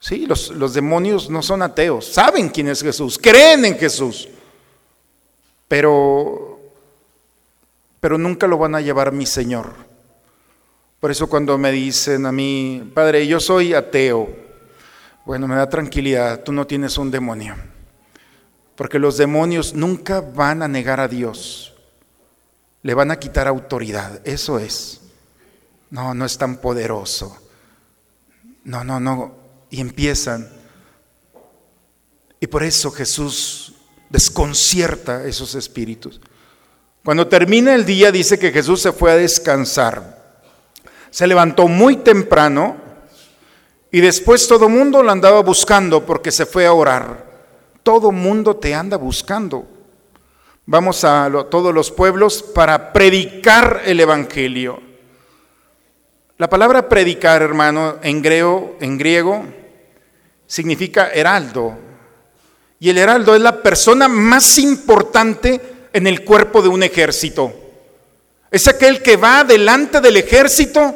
Sí, 0.00 0.26
los, 0.26 0.50
los, 0.50 0.74
demonios 0.74 1.28
no 1.28 1.42
son 1.42 1.60
ateos, 1.60 2.06
saben 2.06 2.48
quién 2.50 2.68
es 2.68 2.82
Jesús, 2.82 3.18
creen 3.20 3.64
en 3.64 3.76
Jesús, 3.76 4.28
pero, 5.66 6.60
pero 7.98 8.16
nunca 8.16 8.46
lo 8.46 8.58
van 8.58 8.76
a 8.76 8.80
llevar 8.80 9.10
mi 9.10 9.26
Señor. 9.26 9.72
Por 11.00 11.10
eso 11.10 11.28
cuando 11.28 11.58
me 11.58 11.72
dicen 11.72 12.26
a 12.26 12.32
mí, 12.32 12.90
Padre, 12.94 13.26
yo 13.26 13.40
soy 13.40 13.74
ateo, 13.74 14.28
bueno, 15.24 15.48
me 15.48 15.56
da 15.56 15.68
tranquilidad, 15.68 16.42
tú 16.44 16.52
no 16.52 16.66
tienes 16.66 16.96
un 16.96 17.10
demonio, 17.10 17.56
porque 18.78 19.00
los 19.00 19.16
demonios 19.16 19.74
nunca 19.74 20.20
van 20.20 20.62
a 20.62 20.68
negar 20.68 21.00
a 21.00 21.08
Dios, 21.08 21.74
le 22.84 22.94
van 22.94 23.10
a 23.10 23.18
quitar 23.18 23.48
autoridad, 23.48 24.20
eso 24.22 24.60
es. 24.60 25.00
No, 25.90 26.14
no 26.14 26.24
es 26.24 26.38
tan 26.38 26.58
poderoso. 26.58 27.36
No, 28.62 28.84
no, 28.84 29.00
no, 29.00 29.34
y 29.68 29.80
empiezan. 29.80 30.48
Y 32.38 32.46
por 32.46 32.62
eso 32.62 32.92
Jesús 32.92 33.74
desconcierta 34.10 35.24
esos 35.24 35.56
espíritus. 35.56 36.20
Cuando 37.04 37.26
termina 37.26 37.74
el 37.74 37.84
día 37.84 38.12
dice 38.12 38.38
que 38.38 38.52
Jesús 38.52 38.80
se 38.80 38.92
fue 38.92 39.10
a 39.10 39.16
descansar. 39.16 40.44
Se 41.10 41.26
levantó 41.26 41.66
muy 41.66 41.96
temprano 41.96 42.76
y 43.90 44.00
después 44.00 44.46
todo 44.46 44.68
mundo 44.68 45.02
lo 45.02 45.10
andaba 45.10 45.42
buscando 45.42 46.06
porque 46.06 46.30
se 46.30 46.46
fue 46.46 46.64
a 46.64 46.72
orar. 46.72 47.27
Todo 47.88 48.12
mundo 48.12 48.54
te 48.54 48.74
anda 48.74 48.98
buscando. 48.98 49.66
Vamos 50.66 51.04
a 51.04 51.30
todos 51.50 51.72
los 51.72 51.90
pueblos 51.90 52.42
para 52.42 52.92
predicar 52.92 53.80
el 53.86 53.98
Evangelio. 53.98 54.78
La 56.36 56.50
palabra 56.50 56.86
predicar, 56.86 57.40
hermano, 57.40 57.96
en 58.02 58.20
griego, 58.20 58.76
en 58.82 58.98
griego 58.98 59.42
significa 60.46 61.08
heraldo. 61.14 61.78
Y 62.78 62.90
el 62.90 62.98
heraldo 62.98 63.34
es 63.34 63.40
la 63.40 63.62
persona 63.62 64.06
más 64.06 64.58
importante 64.58 65.88
en 65.90 66.06
el 66.06 66.26
cuerpo 66.26 66.60
de 66.60 66.68
un 66.68 66.82
ejército. 66.82 67.50
Es 68.50 68.68
aquel 68.68 69.00
que 69.00 69.16
va 69.16 69.44
delante 69.44 70.02
del 70.02 70.18
ejército 70.18 70.94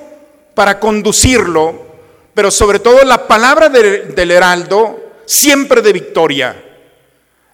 para 0.55 0.79
conducirlo, 0.79 1.87
pero 2.35 2.51
sobre 2.51 2.81
todo 2.81 3.03
la 3.03 3.27
palabra 3.27 3.71
del 3.71 4.31
heraldo 4.31 5.01
siempre 5.25 5.81
de 5.81 5.93
victoria. 5.95 6.69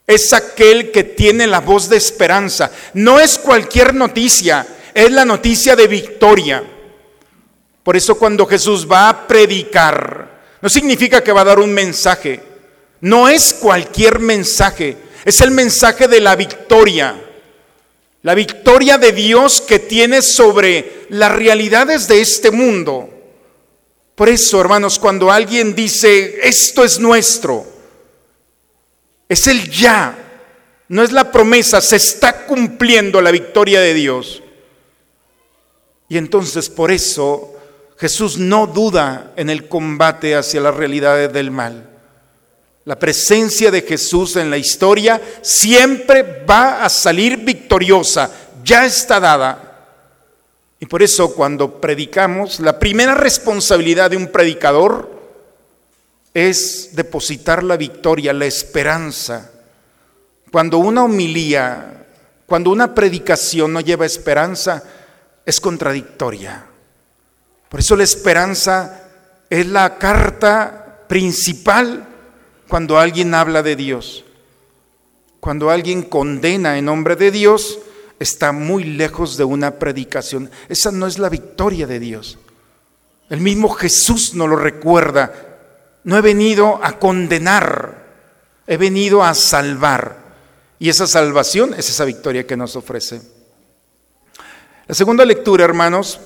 Es 0.08 0.32
aquel 0.32 0.90
que 0.90 1.04
tiene 1.04 1.46
la 1.46 1.60
voz 1.60 1.90
de 1.90 1.98
esperanza. 1.98 2.72
No 2.94 3.20
es 3.20 3.38
cualquier 3.38 3.94
noticia, 3.94 4.66
es 4.94 5.12
la 5.12 5.26
noticia 5.26 5.76
de 5.76 5.86
victoria. 5.86 6.64
Por 7.84 7.94
eso 7.94 8.16
cuando 8.16 8.46
Jesús 8.46 8.90
va 8.90 9.10
a 9.10 9.26
predicar, 9.28 10.40
no 10.62 10.68
significa 10.70 11.22
que 11.22 11.30
va 11.30 11.42
a 11.42 11.44
dar 11.44 11.58
un 11.60 11.72
mensaje. 11.72 12.40
No 13.02 13.28
es 13.28 13.52
cualquier 13.52 14.18
mensaje. 14.18 14.96
Es 15.26 15.42
el 15.42 15.50
mensaje 15.50 16.08
de 16.08 16.20
la 16.20 16.34
victoria. 16.36 17.14
La 18.22 18.34
victoria 18.34 18.96
de 18.96 19.12
Dios 19.12 19.60
que 19.60 19.78
tiene 19.78 20.22
sobre 20.22 21.06
las 21.10 21.32
realidades 21.32 22.08
de 22.08 22.22
este 22.22 22.50
mundo. 22.50 23.10
Por 24.14 24.28
eso, 24.28 24.60
hermanos, 24.60 24.98
cuando 24.98 25.30
alguien 25.30 25.74
dice, 25.74 26.40
esto 26.42 26.82
es 26.82 26.98
nuestro, 26.98 27.64
es 29.28 29.46
el 29.46 29.70
ya, 29.70 30.16
no 30.88 31.02
es 31.02 31.12
la 31.12 31.30
promesa, 31.30 31.80
se 31.80 31.96
está 31.96 32.46
cumpliendo 32.46 33.20
la 33.20 33.30
victoria 33.30 33.80
de 33.80 33.94
Dios. 33.94 34.42
Y 36.08 36.16
entonces 36.16 36.70
por 36.70 36.90
eso 36.90 37.54
Jesús 37.98 38.38
no 38.38 38.66
duda 38.66 39.32
en 39.36 39.50
el 39.50 39.68
combate 39.68 40.34
hacia 40.34 40.60
las 40.60 40.74
realidades 40.74 41.32
del 41.32 41.50
mal. 41.50 41.84
La 42.84 42.98
presencia 42.98 43.70
de 43.70 43.82
Jesús 43.82 44.36
en 44.36 44.50
la 44.50 44.56
historia 44.56 45.20
siempre 45.42 46.44
va 46.48 46.84
a 46.84 46.88
salir 46.88 47.36
victoriosa, 47.38 48.30
ya 48.64 48.86
está 48.86 49.20
dada. 49.20 49.68
Y 50.80 50.86
por 50.86 51.02
eso 51.02 51.34
cuando 51.34 51.80
predicamos, 51.80 52.60
la 52.60 52.78
primera 52.78 53.14
responsabilidad 53.14 54.10
de 54.10 54.16
un 54.16 54.28
predicador 54.28 55.17
es 56.34 56.90
depositar 56.92 57.62
la 57.62 57.76
victoria, 57.76 58.32
la 58.32 58.46
esperanza. 58.46 59.50
Cuando 60.50 60.78
una 60.78 61.04
homilía, 61.04 62.06
cuando 62.46 62.70
una 62.70 62.94
predicación 62.94 63.72
no 63.72 63.80
lleva 63.80 64.06
esperanza, 64.06 64.82
es 65.44 65.60
contradictoria. 65.60 66.66
Por 67.68 67.80
eso 67.80 67.96
la 67.96 68.04
esperanza 68.04 69.08
es 69.50 69.66
la 69.66 69.98
carta 69.98 71.04
principal 71.08 72.06
cuando 72.68 72.98
alguien 72.98 73.34
habla 73.34 73.62
de 73.62 73.76
Dios. 73.76 74.24
Cuando 75.40 75.70
alguien 75.70 76.02
condena 76.02 76.78
en 76.78 76.86
nombre 76.86 77.16
de 77.16 77.30
Dios, 77.30 77.78
está 78.18 78.52
muy 78.52 78.84
lejos 78.84 79.36
de 79.36 79.44
una 79.44 79.78
predicación. 79.78 80.50
Esa 80.68 80.90
no 80.90 81.06
es 81.06 81.18
la 81.18 81.28
victoria 81.28 81.86
de 81.86 81.98
Dios. 81.98 82.38
El 83.30 83.40
mismo 83.40 83.68
Jesús 83.70 84.34
nos 84.34 84.48
lo 84.48 84.56
recuerda. 84.56 85.47
No 86.04 86.16
he 86.16 86.20
venido 86.20 86.80
a 86.82 86.98
condenar, 86.98 88.06
he 88.66 88.76
venido 88.76 89.22
a 89.22 89.34
salvar. 89.34 90.28
Y 90.78 90.88
esa 90.88 91.06
salvación 91.06 91.74
es 91.74 91.88
esa 91.90 92.04
victoria 92.04 92.46
que 92.46 92.56
nos 92.56 92.76
ofrece. 92.76 93.20
La 94.86 94.94
segunda 94.94 95.24
lectura, 95.24 95.64
hermanos, 95.64 96.20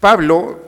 Pablo, 0.00 0.58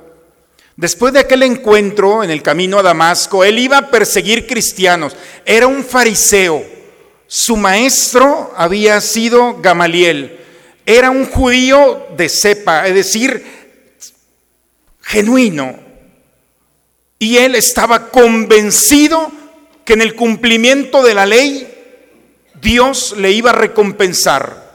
después 0.77 1.13
de 1.13 1.21
aquel 1.21 1.45
encuentro 1.45 2.23
en 2.25 2.31
el 2.31 2.43
camino 2.43 2.79
a 2.79 2.83
Damasco, 2.83 3.45
él 3.45 3.59
iba 3.59 3.79
a 3.79 3.91
perseguir 3.91 4.47
cristianos. 4.47 5.17
Era 5.47 5.67
un 5.67 5.85
fariseo. 5.85 6.63
Su 7.27 7.57
maestro 7.57 8.53
había 8.57 9.01
sido 9.01 9.61
Gamaliel. 9.61 10.41
Era 10.85 11.11
un 11.11 11.27
judío 11.27 12.09
de 12.17 12.29
cepa, 12.29 12.89
es 12.89 12.95
decir, 12.95 13.45
genuino. 15.03 15.90
Y 17.21 17.37
él 17.37 17.55
estaba 17.55 18.09
convencido 18.09 19.31
que 19.85 19.93
en 19.93 20.03
el 20.03 20.17
cumplimiento 20.17 21.05
de 21.05 21.15
la 21.15 21.27
ley 21.27 21.73
Dios 22.61 23.15
le 23.17 23.31
iba 23.31 23.51
a 23.51 23.55
recompensar 23.55 24.71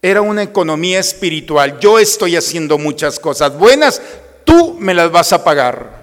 era 0.00 0.22
una 0.22 0.42
economía 0.42 1.00
espiritual. 1.00 1.78
Yo 1.80 1.98
estoy 1.98 2.36
haciendo 2.36 2.78
muchas 2.78 3.18
cosas 3.18 3.56
buenas, 3.56 4.00
tú 4.44 4.76
me 4.78 4.94
las 4.94 5.10
vas 5.10 5.32
a 5.32 5.42
pagar. 5.42 5.98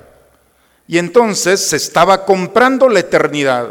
Y 0.87 0.97
entonces 0.97 1.61
se 1.61 1.77
estaba 1.77 2.25
comprando 2.25 2.89
la 2.89 2.99
eternidad. 2.99 3.69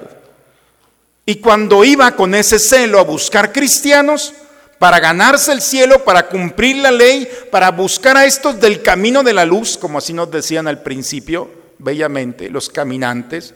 Y 1.26 1.36
cuando 1.36 1.84
iba 1.84 2.16
con 2.16 2.34
ese 2.34 2.58
celo 2.58 2.98
a 2.98 3.04
buscar 3.04 3.52
cristianos, 3.52 4.32
para 4.78 4.98
ganarse 4.98 5.52
el 5.52 5.62
cielo, 5.62 6.04
para 6.04 6.28
cumplir 6.28 6.76
la 6.76 6.90
ley, 6.90 7.28
para 7.50 7.70
buscar 7.70 8.16
a 8.16 8.26
estos 8.26 8.60
del 8.60 8.82
camino 8.82 9.22
de 9.22 9.32
la 9.32 9.44
luz, 9.44 9.78
como 9.78 9.98
así 9.98 10.12
nos 10.12 10.30
decían 10.30 10.66
al 10.66 10.82
principio, 10.82 11.48
bellamente, 11.78 12.50
los 12.50 12.68
caminantes, 12.68 13.54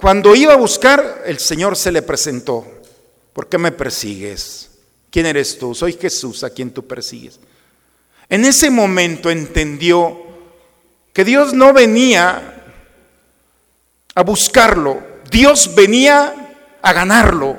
cuando 0.00 0.34
iba 0.34 0.54
a 0.54 0.56
buscar, 0.56 1.24
el 1.26 1.38
Señor 1.38 1.76
se 1.76 1.92
le 1.92 2.00
presentó. 2.00 2.66
¿Por 3.34 3.48
qué 3.48 3.58
me 3.58 3.70
persigues? 3.70 4.70
¿Quién 5.10 5.26
eres 5.26 5.58
tú? 5.58 5.74
Soy 5.74 5.92
Jesús 5.92 6.42
a 6.42 6.48
quien 6.48 6.70
tú 6.70 6.86
persigues. 6.86 7.38
En 8.30 8.46
ese 8.46 8.70
momento 8.70 9.28
entendió 9.30 10.18
que 11.12 11.22
Dios 11.22 11.52
no 11.52 11.74
venía 11.74 12.64
a 14.14 14.22
buscarlo, 14.22 15.02
Dios 15.30 15.74
venía 15.74 16.78
a 16.80 16.92
ganarlo. 16.94 17.58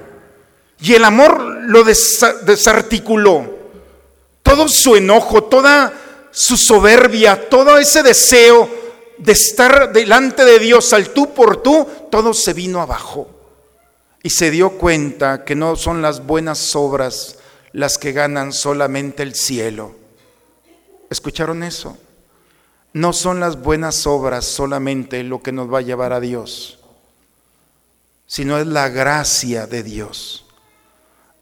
Y 0.80 0.94
el 0.94 1.04
amor 1.04 1.40
lo 1.68 1.84
desarticuló. 1.84 3.60
Todo 4.42 4.68
su 4.68 4.96
enojo, 4.96 5.44
toda 5.44 5.94
su 6.32 6.58
soberbia, 6.58 7.50
todo 7.50 7.78
ese 7.78 8.02
deseo 8.02 8.81
de 9.22 9.34
estar 9.34 9.94
delante 9.94 10.44
de 10.44 10.58
Dios 10.58 10.94
al 10.94 11.10
tú 11.10 11.34
por 11.34 11.62
tú, 11.62 11.88
todo 12.10 12.34
se 12.34 12.54
vino 12.54 12.82
abajo. 12.82 13.30
Y 14.24 14.32
se 14.32 14.50
dio 14.50 14.72
cuenta 14.78 15.46
que 15.46 15.56
no 15.56 15.76
son 15.76 16.02
las 16.02 16.26
buenas 16.26 16.76
obras 16.76 17.38
las 17.72 17.98
que 17.98 18.14
ganan 18.14 18.52
solamente 18.52 19.22
el 19.24 19.36
cielo. 19.36 19.96
¿Escucharon 21.10 21.64
eso? 21.64 21.98
No 22.94 23.14
son 23.14 23.40
las 23.40 23.62
buenas 23.62 24.08
obras 24.08 24.46
solamente 24.46 25.24
lo 25.24 25.42
que 25.42 25.52
nos 25.52 25.72
va 25.72 25.80
a 25.80 25.84
llevar 25.84 26.14
a 26.14 26.20
Dios, 26.20 26.80
sino 28.26 28.58
es 28.58 28.68
la 28.68 28.90
gracia 28.90 29.68
de 29.68 29.84
Dios. 29.84 30.46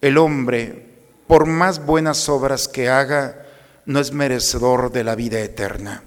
El 0.01 0.17
hombre, 0.17 0.85
por 1.27 1.45
más 1.45 1.85
buenas 1.85 2.29
obras 2.29 2.67
que 2.67 2.89
haga, 2.89 3.45
no 3.85 3.99
es 3.99 4.11
merecedor 4.11 4.91
de 4.91 5.03
la 5.03 5.15
vida 5.15 5.39
eterna. 5.39 6.03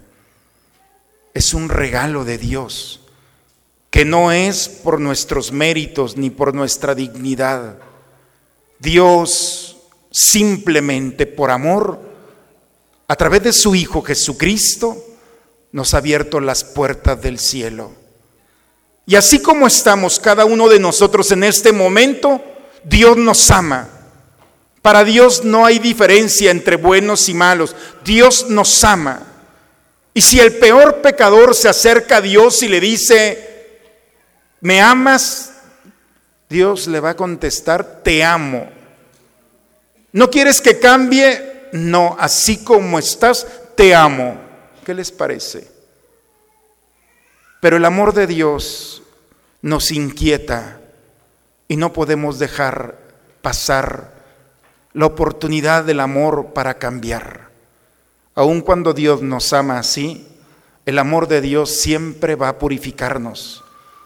Es 1.34 1.54
un 1.54 1.68
regalo 1.68 2.24
de 2.24 2.38
Dios, 2.38 3.00
que 3.90 4.04
no 4.04 4.32
es 4.32 4.68
por 4.68 5.00
nuestros 5.00 5.52
méritos 5.52 6.16
ni 6.16 6.30
por 6.30 6.54
nuestra 6.54 6.94
dignidad. 6.94 7.78
Dios 8.78 9.76
simplemente 10.10 11.26
por 11.26 11.50
amor, 11.50 12.00
a 13.08 13.16
través 13.16 13.42
de 13.42 13.52
su 13.52 13.74
Hijo 13.74 14.02
Jesucristo, 14.02 14.96
nos 15.72 15.94
ha 15.94 15.98
abierto 15.98 16.40
las 16.40 16.64
puertas 16.64 17.20
del 17.22 17.38
cielo. 17.38 17.92
Y 19.06 19.16
así 19.16 19.40
como 19.40 19.66
estamos 19.66 20.20
cada 20.20 20.44
uno 20.44 20.68
de 20.68 20.78
nosotros 20.78 21.32
en 21.32 21.44
este 21.44 21.72
momento, 21.72 22.42
Dios 22.84 23.16
nos 23.16 23.50
ama. 23.50 23.88
Para 24.80 25.04
Dios 25.04 25.44
no 25.44 25.64
hay 25.64 25.78
diferencia 25.78 26.50
entre 26.50 26.76
buenos 26.76 27.28
y 27.28 27.34
malos. 27.34 27.74
Dios 28.04 28.46
nos 28.48 28.84
ama. 28.84 29.31
Y 30.14 30.20
si 30.20 30.40
el 30.40 30.56
peor 30.58 31.00
pecador 31.00 31.54
se 31.54 31.68
acerca 31.68 32.18
a 32.18 32.20
Dios 32.20 32.62
y 32.62 32.68
le 32.68 32.80
dice, 32.80 33.78
¿me 34.60 34.80
amas? 34.80 35.54
Dios 36.48 36.86
le 36.86 37.00
va 37.00 37.10
a 37.10 37.16
contestar, 37.16 38.02
te 38.02 38.22
amo. 38.22 38.68
¿No 40.12 40.28
quieres 40.28 40.60
que 40.60 40.78
cambie? 40.78 41.68
No, 41.72 42.16
así 42.18 42.62
como 42.62 42.98
estás, 42.98 43.46
te 43.74 43.94
amo. 43.94 44.38
¿Qué 44.84 44.92
les 44.92 45.10
parece? 45.10 45.66
Pero 47.60 47.78
el 47.78 47.84
amor 47.84 48.12
de 48.12 48.26
Dios 48.26 49.02
nos 49.62 49.92
inquieta 49.92 50.80
y 51.68 51.76
no 51.76 51.92
podemos 51.92 52.38
dejar 52.38 52.98
pasar 53.40 54.12
la 54.92 55.06
oportunidad 55.06 55.84
del 55.84 56.00
amor 56.00 56.52
para 56.52 56.74
cambiar. 56.74 57.41
Aun 58.34 58.62
cuando 58.62 58.94
Dios 58.94 59.20
nos 59.22 59.52
ama 59.52 59.78
así, 59.78 60.26
el 60.86 60.98
amor 60.98 61.28
de 61.28 61.40
Dios 61.40 61.70
siempre 61.70 62.34
va 62.34 62.48
a 62.48 62.58
purificarnos, 62.58 63.62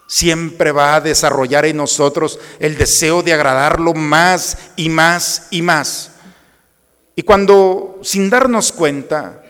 siempre 0.07 0.71
va 0.71 0.95
a 0.95 1.01
desarrollar 1.01 1.65
en 1.65 1.77
nosotros 1.77 2.39
el 2.59 2.77
deseo 2.77 3.23
de 3.23 3.33
agradarlo 3.33 3.93
más 3.93 4.57
y 4.75 4.89
más 4.89 5.47
y 5.49 5.61
más. 5.61 6.11
Y 7.15 7.23
cuando 7.23 7.99
sin 8.03 8.29
darnos 8.29 8.71
cuenta, 8.71 9.43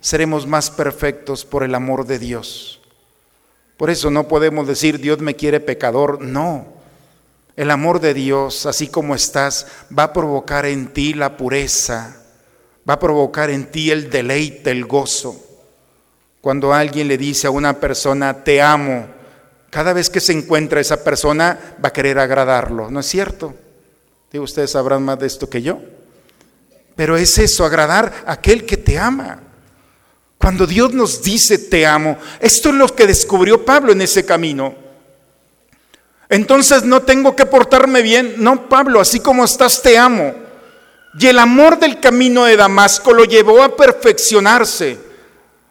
seremos 0.00 0.46
más 0.46 0.70
perfectos 0.70 1.44
por 1.44 1.62
el 1.62 1.74
amor 1.74 2.06
de 2.06 2.18
Dios. 2.18 2.80
Por 3.76 3.90
eso 3.90 4.10
no 4.10 4.28
podemos 4.28 4.66
decir 4.66 4.98
Dios 4.98 5.18
me 5.18 5.36
quiere 5.36 5.60
pecador, 5.60 6.20
no. 6.20 6.66
El 7.54 7.70
amor 7.70 8.00
de 8.00 8.14
Dios, 8.14 8.66
así 8.66 8.88
como 8.88 9.14
estás, 9.14 9.66
va 9.96 10.04
a 10.04 10.12
provocar 10.12 10.66
en 10.66 10.88
ti 10.92 11.14
la 11.14 11.36
pureza, 11.36 12.21
va 12.88 12.94
a 12.94 12.98
provocar 12.98 13.50
en 13.50 13.66
ti 13.66 13.90
el 13.90 14.10
deleite, 14.10 14.70
el 14.70 14.84
gozo. 14.84 15.40
Cuando 16.40 16.72
alguien 16.72 17.08
le 17.08 17.18
dice 17.18 17.46
a 17.46 17.50
una 17.50 17.78
persona, 17.78 18.42
te 18.42 18.60
amo, 18.60 19.06
cada 19.70 19.92
vez 19.92 20.10
que 20.10 20.20
se 20.20 20.32
encuentra 20.32 20.80
esa 20.80 21.02
persona 21.02 21.76
va 21.82 21.88
a 21.88 21.92
querer 21.92 22.18
agradarlo, 22.18 22.90
¿no 22.90 23.00
es 23.00 23.06
cierto? 23.06 23.54
Ustedes 24.34 24.70
sabrán 24.70 25.02
más 25.02 25.18
de 25.18 25.26
esto 25.26 25.48
que 25.48 25.62
yo. 25.62 25.78
Pero 26.96 27.16
es 27.16 27.38
eso, 27.38 27.64
agradar 27.64 28.24
a 28.26 28.32
aquel 28.32 28.64
que 28.64 28.76
te 28.76 28.98
ama. 28.98 29.40
Cuando 30.38 30.66
Dios 30.66 30.92
nos 30.92 31.22
dice 31.22 31.56
te 31.58 31.86
amo, 31.86 32.18
esto 32.40 32.70
es 32.70 32.74
lo 32.74 32.88
que 32.94 33.06
descubrió 33.06 33.64
Pablo 33.64 33.92
en 33.92 34.02
ese 34.02 34.24
camino. 34.24 34.74
Entonces 36.28 36.82
no 36.84 37.02
tengo 37.02 37.36
que 37.36 37.46
portarme 37.46 38.02
bien. 38.02 38.34
No, 38.38 38.68
Pablo, 38.68 39.00
así 39.00 39.20
como 39.20 39.44
estás 39.44 39.82
te 39.82 39.98
amo. 39.98 40.34
Y 41.18 41.26
el 41.26 41.38
amor 41.38 41.78
del 41.78 42.00
camino 42.00 42.44
de 42.44 42.56
Damasco 42.56 43.12
lo 43.12 43.24
llevó 43.24 43.62
a 43.62 43.76
perfeccionarse, 43.76 44.98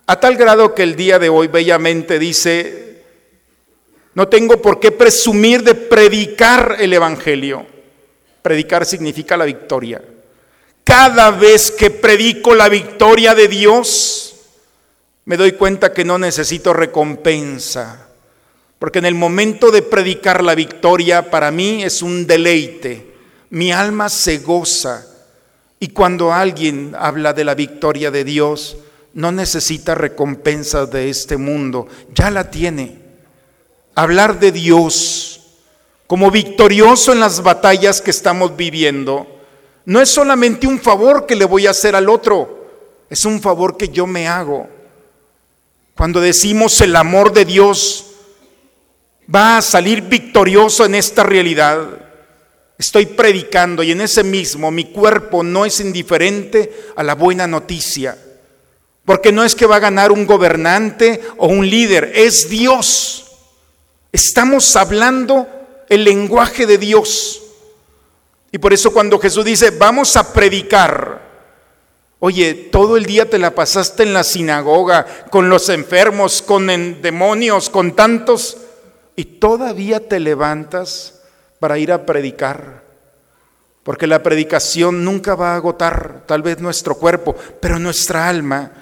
a 0.05 0.19
tal 0.19 0.35
grado 0.35 0.75
que 0.75 0.83
el 0.83 0.95
día 0.95 1.17
de 1.17 1.29
hoy 1.29 1.47
bellamente 1.47 2.19
dice, 2.19 3.03
no 4.13 4.27
tengo 4.27 4.61
por 4.61 4.79
qué 4.79 4.91
presumir 4.91 5.63
de 5.63 5.73
predicar 5.73 6.77
el 6.79 6.93
Evangelio. 6.93 7.65
Predicar 8.41 8.85
significa 8.85 9.37
la 9.37 9.45
victoria. 9.45 10.01
Cada 10.83 11.31
vez 11.31 11.71
que 11.71 11.89
predico 11.89 12.53
la 12.53 12.69
victoria 12.69 13.33
de 13.33 13.47
Dios, 13.47 14.35
me 15.25 15.37
doy 15.37 15.53
cuenta 15.53 15.93
que 15.93 16.03
no 16.03 16.17
necesito 16.19 16.73
recompensa, 16.73 18.09
porque 18.77 18.99
en 18.99 19.05
el 19.05 19.15
momento 19.15 19.71
de 19.71 19.81
predicar 19.81 20.43
la 20.43 20.55
victoria 20.55 21.31
para 21.31 21.51
mí 21.51 21.83
es 21.83 22.01
un 22.01 22.27
deleite, 22.27 23.13
mi 23.49 23.71
alma 23.71 24.09
se 24.09 24.39
goza 24.39 25.10
y 25.83 25.87
cuando 25.87 26.31
alguien 26.31 26.95
habla 26.95 27.33
de 27.33 27.43
la 27.43 27.55
victoria 27.55 28.11
de 28.11 28.23
Dios, 28.23 28.77
no 29.15 29.31
necesita 29.31 29.95
recompensa 29.95 30.85
de 30.85 31.09
este 31.09 31.37
mundo, 31.37 31.87
ya 32.13 32.29
la 32.29 32.51
tiene. 32.51 32.99
Hablar 33.95 34.39
de 34.39 34.51
Dios 34.51 35.41
como 36.05 36.29
victorioso 36.29 37.13
en 37.13 37.19
las 37.19 37.41
batallas 37.41 37.99
que 37.99 38.11
estamos 38.11 38.55
viviendo, 38.55 39.25
no 39.85 39.99
es 39.99 40.09
solamente 40.09 40.67
un 40.67 40.79
favor 40.79 41.25
que 41.25 41.35
le 41.35 41.45
voy 41.45 41.65
a 41.65 41.71
hacer 41.71 41.95
al 41.95 42.09
otro, 42.09 42.67
es 43.09 43.25
un 43.25 43.41
favor 43.41 43.75
que 43.75 43.89
yo 43.89 44.05
me 44.05 44.27
hago. 44.27 44.69
Cuando 45.95 46.21
decimos 46.21 46.79
el 46.81 46.95
amor 46.95 47.33
de 47.33 47.43
Dios 47.43 48.05
va 49.33 49.57
a 49.57 49.61
salir 49.63 50.03
victorioso 50.03 50.85
en 50.85 50.93
esta 50.93 51.23
realidad, 51.23 52.00
estoy 52.81 53.05
predicando 53.05 53.83
y 53.83 53.91
en 53.91 54.01
ese 54.01 54.23
mismo 54.23 54.71
mi 54.71 54.85
cuerpo 54.85 55.43
no 55.43 55.65
es 55.65 55.79
indiferente 55.79 56.73
a 56.95 57.03
la 57.03 57.13
buena 57.13 57.45
noticia. 57.45 58.17
Porque 59.05 59.31
no 59.31 59.43
es 59.43 59.53
que 59.53 59.67
va 59.67 59.75
a 59.75 59.81
ganar 59.81 60.11
un 60.11 60.25
gobernante 60.25 61.21
o 61.37 61.47
un 61.47 61.69
líder, 61.69 62.11
es 62.15 62.49
Dios. 62.49 63.33
Estamos 64.11 64.75
hablando 64.75 65.47
el 65.89 66.03
lenguaje 66.03 66.65
de 66.65 66.79
Dios. 66.79 67.43
Y 68.51 68.57
por 68.57 68.73
eso 68.73 68.91
cuando 68.91 69.19
Jesús 69.19 69.45
dice, 69.45 69.69
vamos 69.69 70.17
a 70.17 70.33
predicar, 70.33 71.29
Oye, 72.23 72.53
todo 72.53 72.97
el 72.97 73.07
día 73.07 73.27
te 73.27 73.39
la 73.39 73.55
pasaste 73.55 74.03
en 74.03 74.13
la 74.13 74.23
sinagoga 74.23 75.07
con 75.31 75.49
los 75.49 75.69
enfermos, 75.69 76.43
con 76.43 76.67
demonios, 77.01 77.71
con 77.71 77.95
tantos, 77.95 78.57
y 79.15 79.25
todavía 79.25 80.07
te 80.07 80.19
levantas 80.19 81.20
para 81.61 81.77
ir 81.77 81.93
a 81.93 82.05
predicar. 82.05 82.83
Porque 83.83 84.05
la 84.05 84.21
predicación 84.21 85.05
nunca 85.05 85.35
va 85.35 85.53
a 85.53 85.55
agotar 85.55 86.23
tal 86.27 86.41
vez 86.41 86.59
nuestro 86.59 86.95
cuerpo, 86.95 87.37
pero 87.61 87.79
nuestra 87.79 88.27
alma, 88.27 88.73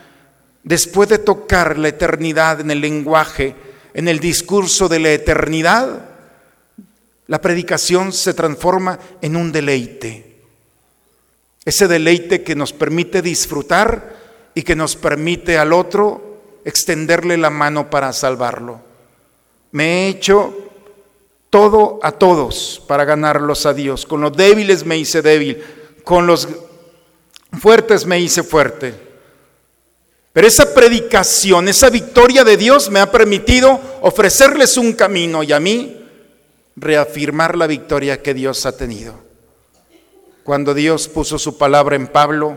después 0.64 1.08
de 1.10 1.20
tocar 1.20 1.78
la 1.78 1.90
eternidad 1.90 2.60
en 2.60 2.72
el 2.72 2.82
lenguaje, 2.82 3.56
en 3.94 4.08
el 4.08 4.20
discurso 4.20 4.90
de 4.90 4.98
la 4.98 5.12
eternidad, 5.12 6.08
la 7.28 7.40
predicación 7.40 8.12
se 8.12 8.34
transforma 8.34 8.98
en 9.22 9.36
un 9.36 9.52
deleite 9.52 10.30
ese 11.70 11.88
deleite 11.88 12.42
que 12.42 12.56
nos 12.56 12.74
permite 12.74 13.22
disfrutar 13.22 14.16
y 14.56 14.64
que 14.64 14.76
nos 14.76 14.96
permite 14.96 15.58
al 15.58 15.72
otro 15.72 16.40
extenderle 16.66 17.38
la 17.38 17.52
mano 17.52 17.90
para 17.92 18.12
salvarlo. 18.12 18.82
Me 19.72 19.86
he 19.86 20.08
hecho 20.08 20.69
todo 21.50 22.00
a 22.04 22.12
todos 22.12 22.82
para 22.88 23.06
ganarlos 23.06 23.66
a 23.66 23.74
Dios. 23.74 24.06
Con 24.06 24.22
los 24.22 24.36
débiles 24.36 24.86
me 24.86 24.98
hice 24.98 25.22
débil, 25.22 25.64
con 26.04 26.28
los 26.28 26.48
fuertes 27.60 28.06
me 28.06 28.20
hice 28.20 28.44
fuerte. 28.44 28.94
Pero 30.32 30.48
esa 30.48 30.74
predicación, 30.74 31.68
esa 31.68 31.90
victoria 31.90 32.44
de 32.44 32.56
Dios 32.56 32.90
me 32.90 33.00
ha 33.00 33.12
permitido 33.12 33.80
ofrecerles 34.02 34.78
un 34.78 34.94
camino 34.94 35.44
y 35.44 35.52
a 35.52 35.60
mí 35.60 36.06
reafirmar 36.76 37.58
la 37.58 37.68
victoria 37.68 38.22
que 38.22 38.34
Dios 38.34 38.66
ha 38.66 38.78
tenido. 38.78 39.16
Cuando 40.44 40.74
Dios 40.74 41.08
puso 41.08 41.38
su 41.38 41.58
palabra 41.58 41.96
en 41.96 42.08
Pablo, 42.08 42.56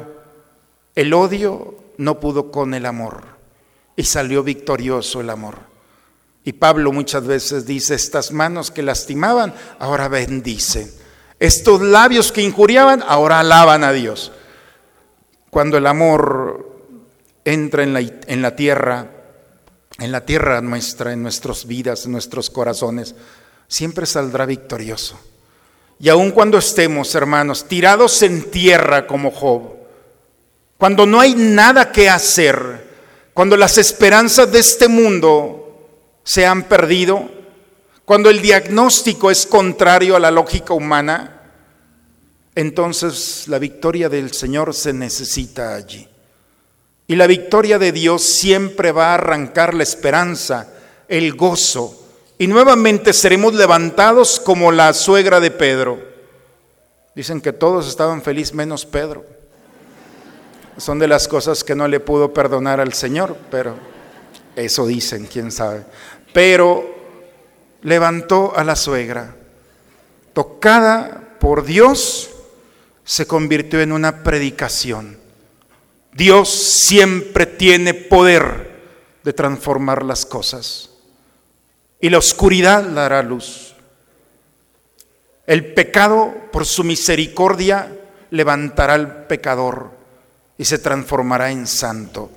el 0.94 1.12
odio 1.14 1.74
no 1.96 2.20
pudo 2.20 2.50
con 2.50 2.74
el 2.74 2.87
amor 2.87 3.24
y 3.96 4.05
salió 4.05 4.42
victorioso 4.42 5.20
el 5.20 5.31
amor. 5.31 5.72
Y 6.44 6.55
Pablo 6.55 6.92
muchas 6.92 7.26
veces 7.26 7.66
dice, 7.66 7.94
estas 7.94 8.33
manos 8.33 8.70
que 8.70 8.83
lastimaban, 8.83 9.55
ahora 9.78 10.09
bendicen. 10.09 10.90
Estos 11.38 11.81
labios 11.81 12.33
que 12.33 12.42
injuriaban, 12.42 13.02
ahora 13.07 13.40
alaban 13.40 13.85
a 13.85 13.92
Dios. 13.92 14.33
Cuando 15.50 15.76
el 15.76 15.87
amor 15.87 16.81
entra 17.44 17.83
en 17.83 17.92
la, 17.92 18.00
en 18.00 18.42
la 18.42 18.57
tierra, 18.57 19.11
en 19.98 20.11
la 20.11 20.24
tierra 20.24 20.61
nuestra, 20.61 21.12
en 21.12 21.22
nuestras 21.22 21.66
vidas, 21.66 22.07
en 22.07 22.12
nuestros 22.12 22.50
corazones, 22.50 23.14
siempre 23.68 24.07
saldrá 24.07 24.46
victorioso. 24.46 25.18
Y 26.00 26.09
aun 26.09 26.33
cuando 26.33 26.59
estemos, 26.59 27.14
hermanos, 27.14 27.66
tirados 27.68 28.22
en 28.22 28.50
tierra 28.50 29.07
como 29.07 29.31
Job, 29.31 29.74
cuando 30.76 31.07
no 31.07 31.20
hay 31.20 31.37
nada 31.37 31.92
que 31.92 32.11
hacer, 32.11 32.90
cuando 33.33 33.57
las 33.57 33.78
esperanzas 33.78 34.50
de 34.50 34.59
este 34.59 34.88
mundo 34.88 35.62
se 36.25 36.47
han 36.47 36.65
perdido, 36.65 37.31
cuando 38.05 38.31
el 38.31 38.43
diagnóstico 38.43 39.31
es 39.31 39.47
contrario 39.47 40.17
a 40.17 40.21
la 40.21 40.31
lógica 40.31 40.75
humana, 40.75 41.41
entonces 42.55 43.49
la 43.49 43.59
victoria 43.59 44.09
del 44.09 44.33
Señor 44.33 44.75
se 44.75 44.93
necesita 44.93 45.75
allí. 45.75 46.09
Y 47.07 47.17
la 47.17 47.27
victoria 47.27 47.79
de 47.79 47.93
Dios 47.93 48.23
siempre 48.23 48.93
va 48.93 49.11
a 49.11 49.15
arrancar 49.15 49.75
la 49.75 49.83
esperanza, 49.83 50.73
el 51.09 51.35
gozo, 51.35 51.99
y 52.39 52.47
nuevamente 52.47 53.13
seremos 53.13 53.55
levantados 53.55 54.41
como 54.41 54.73
la 54.73 54.93
suegra 54.93 55.41
de 55.41 55.51
Pedro. 55.51 56.01
Dicen 57.15 57.41
que 57.41 57.53
todos 57.53 57.89
estaban 57.89 58.23
felices 58.23 58.55
menos 58.55 58.87
Pedro. 58.87 59.25
Son 60.79 60.99
de 60.99 61.07
las 61.07 61.29
cosas 61.29 61.63
que 61.63 61.75
no 61.75 61.87
le 61.87 62.01
pudo 62.01 62.33
perdonar 62.33 62.81
al 62.81 62.95
Señor, 62.95 63.37
pero 63.51 63.77
eso 64.57 64.87
dicen, 64.87 65.27
quién 65.27 65.51
sabe. 65.51 65.85
Pero 66.33 66.85
levantó 67.83 68.57
a 68.57 68.65
la 68.65 68.77
suegra, 68.77 69.35
tocada 70.33 71.37
por 71.41 71.65
Dios, 71.65 72.31
se 73.05 73.27
convirtió 73.27 73.81
en 73.81 73.93
una 73.93 74.23
predicación. 74.23 75.19
Dios 76.12 76.51
siempre 76.51 77.47
tiene 77.47 77.95
poder 77.95 78.81
de 79.25 79.33
transformar 79.33 80.05
las 80.05 80.27
cosas. 80.27 80.91
Y 82.01 82.11
la 82.11 82.19
oscuridad 82.19 82.83
dará 82.83 83.23
luz. 83.23 83.75
El 85.47 85.73
pecado, 85.73 86.35
por 86.53 86.67
su 86.67 86.85
misericordia, 86.85 87.97
levantará 88.31 88.95
al 88.95 89.27
pecador 89.27 89.91
y 90.59 90.65
se 90.65 90.79
transformará 90.79 91.51
en 91.51 91.67
santo. 91.67 92.31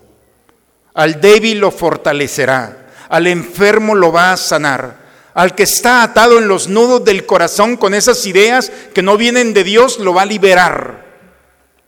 Al 0.95 1.21
débil 1.21 1.59
lo 1.59 1.71
fortalecerá, 1.71 2.87
al 3.09 3.27
enfermo 3.27 3.93
lo 3.95 4.11
va 4.11 4.31
a 4.31 4.37
sanar, 4.37 5.05
al 5.33 5.53
que 5.53 5.63
está 5.63 6.01
atado 6.01 6.37
en 6.39 6.47
los 6.47 6.69
nudos 6.69 7.03
del 7.03 7.25
corazón 7.25 7.75
con 7.75 7.93
esas 7.93 8.25
ideas 8.25 8.71
que 8.93 9.01
no 9.01 9.17
vienen 9.17 9.53
de 9.53 9.65
Dios, 9.65 9.99
lo 9.99 10.13
va 10.13 10.23
a 10.23 10.25
liberar. 10.25 11.05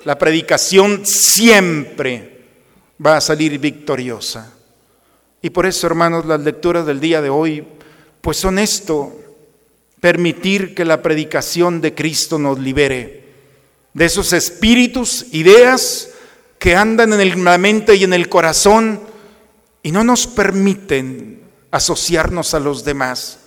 La 0.04 0.18
predicación 0.18 1.06
siempre 1.06 2.42
va 3.04 3.18
a 3.18 3.22
salir 3.22 3.58
victoriosa. 3.60 4.54
Y 5.42 5.50
por 5.50 5.66
eso, 5.66 5.88
hermanos, 5.88 6.26
las 6.26 6.42
lecturas 6.42 6.86
del 6.86 7.00
día 7.00 7.22
de 7.22 7.30
hoy, 7.30 7.66
pues 8.20 8.38
son 8.38 8.60
esto, 8.60 9.16
permitir 10.02 10.76
que 10.76 10.84
la 10.84 11.02
predicación 11.02 11.80
de 11.80 11.96
Cristo 11.96 12.38
nos 12.38 12.60
libere 12.60 13.26
de 13.94 14.06
esos 14.06 14.34
espíritus, 14.34 15.26
ideas 15.32 16.10
que 16.60 16.76
andan 16.76 17.14
en 17.14 17.44
la 17.44 17.58
mente 17.58 17.96
y 17.96 18.04
en 18.04 18.14
el 18.14 18.30
corazón 18.30 19.02
y 19.84 19.92
no 19.92 20.04
nos 20.04 20.28
permiten 20.28 21.42
asociarnos 21.72 22.54
a 22.54 22.60
los 22.60 22.84
demás. 22.84 23.40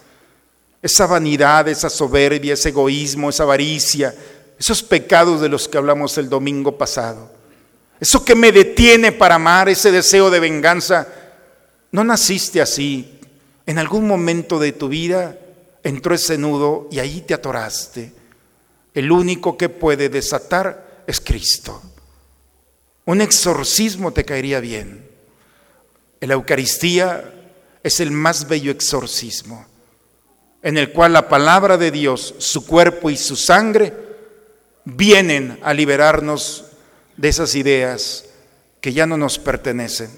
Esa 0.82 1.06
vanidad, 1.06 1.68
esa 1.68 1.90
soberbia, 1.90 2.54
ese 2.54 2.70
egoísmo, 2.70 3.30
esa 3.30 3.42
avaricia, 3.42 4.14
esos 4.58 4.82
pecados 4.82 5.40
de 5.40 5.48
los 5.48 5.68
que 5.68 5.78
hablamos 5.78 6.16
el 6.18 6.28
domingo 6.28 6.78
pasado. 6.78 7.30
Eso 7.98 8.24
que 8.24 8.34
me 8.34 8.52
detiene 8.52 9.12
para 9.12 9.34
amar, 9.34 9.68
ese 9.68 9.92
deseo 9.92 10.30
de 10.30 10.40
venganza, 10.40 11.06
no 11.92 12.04
naciste 12.04 12.62
así. 12.62 13.18
En 13.66 13.78
algún 13.78 14.06
momento 14.06 14.58
de 14.58 14.72
tu 14.72 14.88
vida 14.88 15.38
entró 15.82 16.14
ese 16.14 16.38
nudo 16.38 16.88
y 16.90 16.98
ahí 16.98 17.20
te 17.20 17.34
atoraste. 17.34 18.12
El 18.94 19.12
único 19.12 19.56
que 19.56 19.68
puede 19.68 20.08
desatar 20.08 21.02
es 21.06 21.20
Cristo. 21.20 21.82
Un 23.10 23.20
exorcismo 23.20 24.12
te 24.12 24.24
caería 24.24 24.60
bien. 24.60 25.04
La 26.20 26.34
Eucaristía 26.34 27.34
es 27.82 27.98
el 27.98 28.12
más 28.12 28.46
bello 28.46 28.70
exorcismo, 28.70 29.66
en 30.62 30.78
el 30.78 30.92
cual 30.92 31.14
la 31.14 31.28
palabra 31.28 31.76
de 31.76 31.90
Dios, 31.90 32.36
su 32.38 32.64
cuerpo 32.64 33.10
y 33.10 33.16
su 33.16 33.34
sangre 33.34 33.92
vienen 34.84 35.58
a 35.64 35.74
liberarnos 35.74 36.66
de 37.16 37.30
esas 37.30 37.56
ideas 37.56 38.26
que 38.80 38.92
ya 38.92 39.06
no 39.06 39.16
nos 39.16 39.40
pertenecen. 39.40 40.16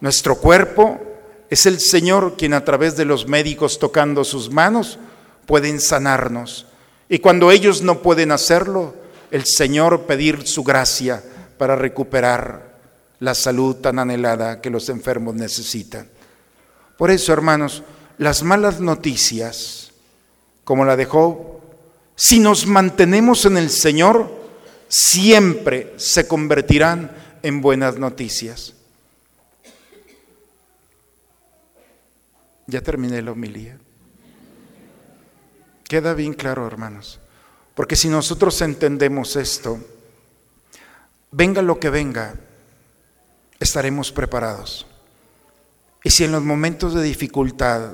Nuestro 0.00 0.36
cuerpo 0.36 1.02
es 1.50 1.66
el 1.66 1.80
Señor 1.80 2.38
quien 2.38 2.54
a 2.54 2.64
través 2.64 2.96
de 2.96 3.04
los 3.04 3.28
médicos 3.28 3.78
tocando 3.78 4.24
sus 4.24 4.50
manos 4.50 4.98
pueden 5.44 5.82
sanarnos. 5.82 6.64
Y 7.10 7.18
cuando 7.18 7.50
ellos 7.50 7.82
no 7.82 8.00
pueden 8.00 8.32
hacerlo, 8.32 8.94
el 9.30 9.44
Señor 9.44 10.06
pedir 10.06 10.46
su 10.48 10.64
gracia 10.64 11.22
para 11.64 11.76
recuperar 11.76 12.74
la 13.20 13.34
salud 13.34 13.76
tan 13.76 13.98
anhelada 13.98 14.60
que 14.60 14.68
los 14.68 14.90
enfermos 14.90 15.34
necesitan. 15.34 16.06
Por 16.98 17.10
eso, 17.10 17.32
hermanos, 17.32 17.82
las 18.18 18.42
malas 18.42 18.80
noticias, 18.80 19.90
como 20.62 20.84
la 20.84 20.94
de 20.94 21.06
Job, 21.06 21.38
si 22.16 22.38
nos 22.38 22.66
mantenemos 22.66 23.46
en 23.46 23.56
el 23.56 23.70
Señor, 23.70 24.30
siempre 24.88 25.94
se 25.96 26.28
convertirán 26.28 27.10
en 27.42 27.62
buenas 27.62 27.96
noticias. 27.96 28.74
Ya 32.66 32.82
terminé 32.82 33.22
la 33.22 33.32
homilía. 33.32 33.78
Queda 35.84 36.12
bien 36.12 36.34
claro, 36.34 36.66
hermanos, 36.66 37.20
porque 37.74 37.96
si 37.96 38.10
nosotros 38.10 38.60
entendemos 38.60 39.34
esto, 39.36 39.78
venga 41.34 41.62
lo 41.62 41.80
que 41.80 41.90
venga, 41.90 42.36
estaremos 43.58 44.12
preparados. 44.12 44.86
Y 46.04 46.10
si 46.10 46.24
en 46.24 46.32
los 46.32 46.42
momentos 46.42 46.94
de 46.94 47.02
dificultad, 47.02 47.90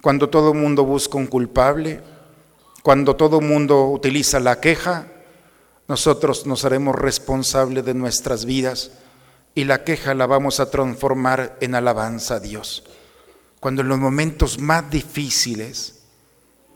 cuando 0.00 0.30
todo 0.30 0.54
mundo 0.54 0.84
busca 0.84 1.18
un 1.18 1.26
culpable, 1.26 2.00
cuando 2.82 3.14
todo 3.14 3.42
mundo 3.42 3.86
utiliza 3.88 4.40
la 4.40 4.58
queja, 4.60 5.06
nosotros 5.86 6.46
nos 6.46 6.64
haremos 6.64 6.96
responsables 6.96 7.84
de 7.84 7.94
nuestras 7.94 8.46
vidas 8.46 8.92
y 9.54 9.64
la 9.64 9.84
queja 9.84 10.14
la 10.14 10.26
vamos 10.26 10.58
a 10.58 10.70
transformar 10.70 11.58
en 11.60 11.74
alabanza 11.74 12.36
a 12.36 12.40
Dios. 12.40 12.84
Cuando 13.60 13.82
en 13.82 13.88
los 13.88 13.98
momentos 13.98 14.58
más 14.58 14.90
difíciles 14.90 16.04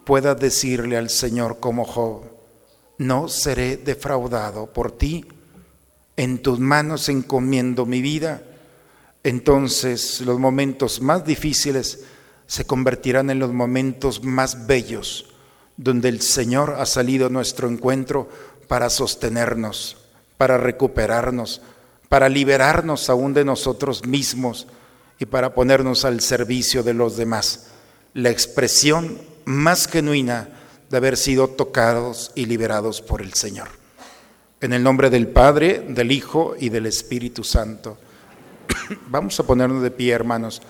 pueda 0.05 0.35
decirle 0.35 0.99
al 0.99 1.09
Señor 1.09 1.59
como 1.59 1.85
Job, 1.85 2.25
no 2.99 3.29
seré 3.29 3.79
defraudado 3.79 4.67
por 4.73 4.93
ti 4.93 5.27
en 6.17 6.43
tus 6.43 6.59
manos 6.59 7.09
encomiendo 7.09 7.87
mi 7.87 8.03
vida, 8.03 8.43
entonces 9.23 10.21
los 10.23 10.39
momentos 10.39 11.01
más 11.01 11.25
difíciles 11.25 12.05
se 12.47 12.65
convertirán 12.65 13.31
en 13.31 13.39
los 13.39 13.53
momentos 13.53 14.25
más 14.25 14.67
bellos, 14.67 15.27
donde 15.77 16.09
el 16.09 16.21
Señor 16.21 16.77
ha 16.79 16.87
salido 16.87 17.27
a 17.27 17.31
nuestro 17.31 17.69
encuentro 17.69 18.29
para 18.67 18.91
sostenernos, 18.91 19.99
para 20.37 20.59
recuperarnos, 20.59 21.63
para 22.09 22.29
liberarnos 22.29 23.09
aún 23.09 23.35
de 23.35 23.45
nosotros 23.45 24.05
mismos 24.05 24.67
y 25.19 25.27
para 25.27 25.55
ponernos 25.55 26.05
al 26.05 26.21
servicio 26.21 26.83
de 26.83 26.95
los 26.95 27.17
demás. 27.17 27.69
La 28.15 28.31
expresión 28.31 29.19
más 29.45 29.87
genuina 29.87 30.49
de 30.91 30.97
haber 30.97 31.17
sido 31.17 31.49
tocados 31.49 32.33
y 32.35 32.47
liberados 32.47 33.01
por 33.01 33.23
el 33.23 33.35
Señor. 33.35 33.80
En 34.63 34.75
el 34.75 34.83
nombre 34.83 35.09
del 35.09 35.27
Padre, 35.27 35.83
del 35.89 36.13
Hijo 36.13 36.55
y 36.59 36.69
del 36.69 36.85
Espíritu 36.85 37.43
Santo. 37.43 37.97
Vamos 39.07 39.41
a 39.41 39.43
ponernos 39.45 39.83
de 39.83 39.91
pie, 39.91 40.13
hermanos. 40.13 40.61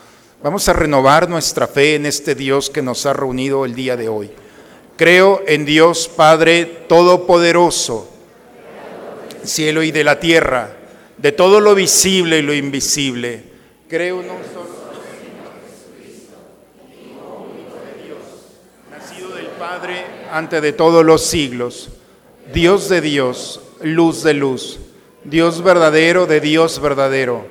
Vamos 0.45 0.69
a 0.69 0.73
renovar 0.73 1.29
nuestra 1.29 1.67
fe 1.67 1.97
en 1.97 2.07
este 2.07 2.37
Dios 2.37 2.71
que 2.71 2.83
nos 2.83 3.05
ha 3.05 3.13
reunido 3.13 3.65
el 3.65 3.75
día 3.75 3.97
de 3.97 4.09
hoy. 4.09 4.31
Creo 4.97 5.43
en 5.45 5.65
Dios 5.65 6.09
Padre 6.09 6.67
Todopoderoso, 6.89 8.09
cielo 9.43 9.83
y 9.83 9.91
de 9.91 10.05
la 10.05 10.21
tierra, 10.21 10.77
de 11.19 11.33
todo 11.33 11.61
lo 11.61 11.75
visible 11.75 12.39
y 12.39 12.43
lo 12.43 12.55
invisible. 12.55 13.43
Creo 13.89 14.21
en 14.21 14.31
un 14.31 14.39
solo 14.55 14.71
nacido 18.89 19.31
del 19.31 19.47
Padre 19.47 20.05
ante 20.31 20.61
de 20.61 20.73
todos 20.73 21.05
los 21.05 21.27
siglos, 21.27 21.89
Dios 22.53 22.89
de 22.89 23.01
Dios 23.01 23.61
luz 23.83 24.23
de 24.23 24.35
luz, 24.35 24.79
Dios 25.25 25.63
verdadero 25.63 26.27
de 26.27 26.41
Dios 26.41 26.81
verdadero. 26.81 27.47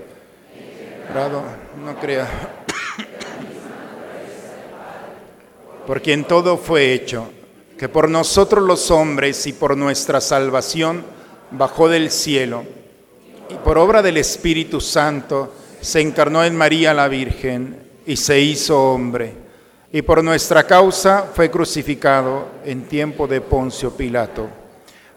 no 1.84 2.00
crea. 2.00 2.28
Por 5.88 6.02
quien 6.02 6.26
todo 6.26 6.58
fue 6.58 6.94
hecho, 6.94 7.30
que 7.78 7.90
por 7.90 8.10
nosotros 8.10 8.64
los 8.64 8.92
hombres 8.92 9.48
y 9.48 9.54
por 9.54 9.76
nuestra 9.76 10.22
salvación 10.22 11.04
bajó 11.52 11.90
del 11.90 12.12
cielo, 12.12 12.64
y 13.50 13.56
por 13.56 13.80
obra 13.80 14.04
del 14.04 14.18
Espíritu 14.18 14.82
Santo 14.82 15.54
se 15.82 16.02
encarnó 16.02 16.44
en 16.44 16.56
María 16.56 16.94
la 16.94 17.08
Virgen 17.08 17.76
y 18.06 18.18
se 18.18 18.40
hizo 18.40 18.80
hombre, 18.80 19.34
y 19.92 20.04
por 20.04 20.24
nuestra 20.24 20.68
causa 20.68 21.28
fue 21.34 21.50
crucificado 21.50 22.50
en 22.66 22.84
tiempo 22.84 23.26
de 23.26 23.42
Poncio 23.42 23.90
Pilato 23.92 24.59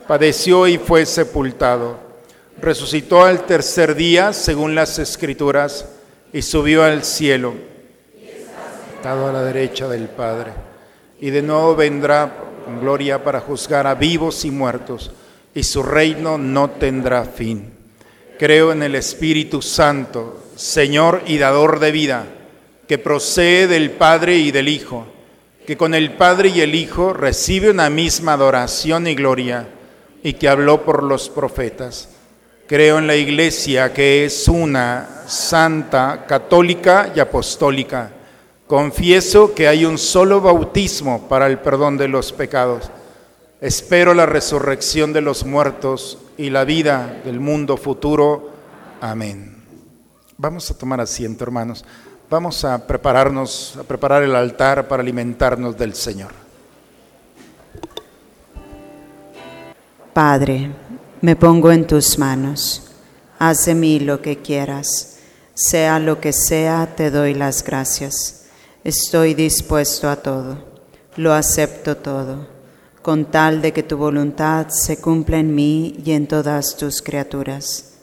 padeció 0.06 0.66
y 0.66 0.78
fue 0.78 1.06
sepultado, 1.06 1.98
resucitó 2.60 3.24
al 3.24 3.44
tercer 3.46 3.94
día, 3.94 4.32
según 4.32 4.74
las 4.74 4.98
escrituras, 4.98 5.86
y 6.32 6.42
subió 6.42 6.84
al 6.84 7.04
cielo. 7.04 7.54
sentado 8.92 9.28
a 9.28 9.32
la 9.32 9.42
derecha 9.42 9.88
del 9.88 10.08
Padre, 10.08 10.52
y 11.20 11.30
de 11.30 11.42
nuevo 11.42 11.74
vendrá 11.74 12.32
con 12.64 12.80
gloria 12.80 13.24
para 13.24 13.40
juzgar 13.40 13.86
a 13.86 13.94
vivos 13.94 14.44
y 14.44 14.50
muertos, 14.50 15.10
y 15.54 15.64
su 15.64 15.82
reino 15.82 16.38
no 16.38 16.70
tendrá 16.70 17.24
fin. 17.24 17.72
Creo 18.38 18.72
en 18.72 18.82
el 18.82 18.94
Espíritu 18.94 19.60
Santo, 19.60 20.42
Señor 20.56 21.22
y 21.26 21.38
dador 21.38 21.80
de 21.80 21.92
vida, 21.92 22.26
que 22.88 22.98
procede 22.98 23.66
del 23.68 23.90
Padre 23.90 24.36
y 24.36 24.50
del 24.50 24.68
Hijo, 24.68 25.06
que 25.66 25.76
con 25.76 25.94
el 25.94 26.12
Padre 26.12 26.50
y 26.50 26.60
el 26.60 26.74
Hijo 26.74 27.12
recibe 27.12 27.70
una 27.70 27.90
misma 27.90 28.34
adoración 28.34 29.06
y 29.06 29.14
gloria, 29.14 29.68
y 30.22 30.34
que 30.34 30.48
habló 30.48 30.84
por 30.84 31.02
los 31.02 31.28
profetas. 31.28 32.08
Creo 32.66 32.98
en 32.98 33.06
la 33.06 33.16
Iglesia 33.16 33.92
que 33.92 34.24
es 34.24 34.48
una, 34.48 35.24
santa, 35.26 36.24
católica 36.26 37.12
y 37.14 37.20
apostólica. 37.20 38.10
Confieso 38.66 39.54
que 39.54 39.68
hay 39.68 39.84
un 39.84 39.98
solo 39.98 40.40
bautismo 40.40 41.28
para 41.28 41.46
el 41.46 41.58
perdón 41.58 41.98
de 41.98 42.08
los 42.08 42.32
pecados. 42.32 42.90
Espero 43.60 44.14
la 44.14 44.26
resurrección 44.26 45.12
de 45.12 45.20
los 45.20 45.44
muertos 45.44 46.18
y 46.38 46.50
la 46.50 46.64
vida 46.64 47.20
del 47.24 47.38
mundo 47.40 47.76
futuro. 47.76 48.50
Amén. 49.00 49.62
Vamos 50.38 50.70
a 50.70 50.78
tomar 50.78 51.00
asiento, 51.00 51.44
hermanos. 51.44 51.84
Vamos 52.30 52.64
a 52.64 52.86
prepararnos, 52.86 53.76
a 53.78 53.82
preparar 53.82 54.22
el 54.22 54.34
altar 54.34 54.88
para 54.88 55.02
alimentarnos 55.02 55.76
del 55.76 55.94
Señor. 55.94 56.30
Padre, 60.12 60.70
me 61.22 61.36
pongo 61.36 61.72
en 61.72 61.86
tus 61.86 62.18
manos. 62.18 62.82
Haz 63.38 63.64
de 63.64 63.74
mí 63.74 63.98
lo 63.98 64.20
que 64.20 64.42
quieras. 64.42 65.16
Sea 65.54 65.98
lo 65.98 66.20
que 66.20 66.34
sea, 66.34 66.94
te 66.94 67.10
doy 67.10 67.32
las 67.32 67.64
gracias. 67.64 68.44
Estoy 68.84 69.32
dispuesto 69.32 70.10
a 70.10 70.16
todo. 70.16 70.58
Lo 71.16 71.32
acepto 71.32 71.96
todo, 71.96 72.46
con 73.00 73.30
tal 73.30 73.62
de 73.62 73.72
que 73.72 73.82
tu 73.82 73.96
voluntad 73.96 74.68
se 74.68 74.98
cumpla 75.00 75.38
en 75.38 75.54
mí 75.54 75.98
y 76.04 76.10
en 76.10 76.26
todas 76.26 76.76
tus 76.76 77.00
criaturas. 77.00 77.94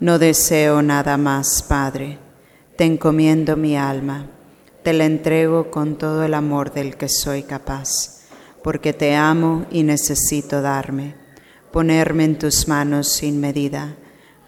No 0.00 0.18
deseo 0.18 0.80
nada 0.80 1.18
más, 1.18 1.62
Padre. 1.62 2.18
Te 2.76 2.84
encomiendo 2.84 3.58
mi 3.58 3.76
alma. 3.76 4.24
Te 4.82 4.94
la 4.94 5.04
entrego 5.04 5.70
con 5.70 5.98
todo 5.98 6.24
el 6.24 6.32
amor 6.32 6.72
del 6.72 6.96
que 6.96 7.10
soy 7.10 7.42
capaz, 7.42 8.22
porque 8.62 8.94
te 8.94 9.14
amo 9.14 9.66
y 9.70 9.82
necesito 9.82 10.62
darme 10.62 11.27
ponerme 11.72 12.24
en 12.24 12.38
tus 12.38 12.68
manos 12.68 13.08
sin 13.08 13.40
medida, 13.40 13.96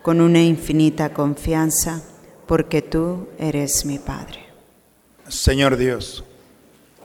con 0.03 0.21
una 0.21 0.43
infinita 0.43 1.13
confianza, 1.13 2.03
porque 2.47 2.83
tú 2.83 3.29
eres 3.39 3.85
mi 3.85 3.99
Padre. 3.99 4.41
Señor 5.29 5.77
Dios, 5.77 6.25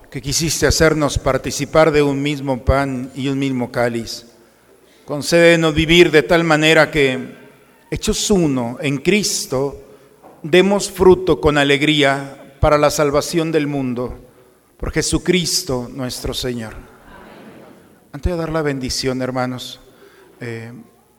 que 0.09 0.21
quisiste 0.21 0.65
hacernos 0.65 1.19
participar 1.19 1.91
de 1.91 2.01
un 2.01 2.21
mismo 2.21 2.63
pan 2.63 3.11
y 3.15 3.27
un 3.27 3.37
mismo 3.37 3.71
cáliz, 3.71 4.25
concédenos 5.05 5.75
vivir 5.75 6.09
de 6.09 6.23
tal 6.23 6.43
manera 6.43 6.89
que, 6.89 7.35
hechos 7.91 8.31
uno 8.31 8.77
en 8.81 8.97
Cristo, 8.97 9.81
demos 10.41 10.89
fruto 10.89 11.39
con 11.39 11.57
alegría 11.57 12.55
para 12.59 12.77
la 12.77 12.89
salvación 12.89 13.51
del 13.51 13.67
mundo, 13.67 14.17
por 14.77 14.91
Jesucristo 14.91 15.89
nuestro 15.93 16.33
Señor. 16.33 16.73
Antes 18.11 18.31
de 18.31 18.37
dar 18.37 18.51
la 18.51 18.61
bendición, 18.61 19.21
hermanos, 19.21 19.81
eh, 20.39 20.71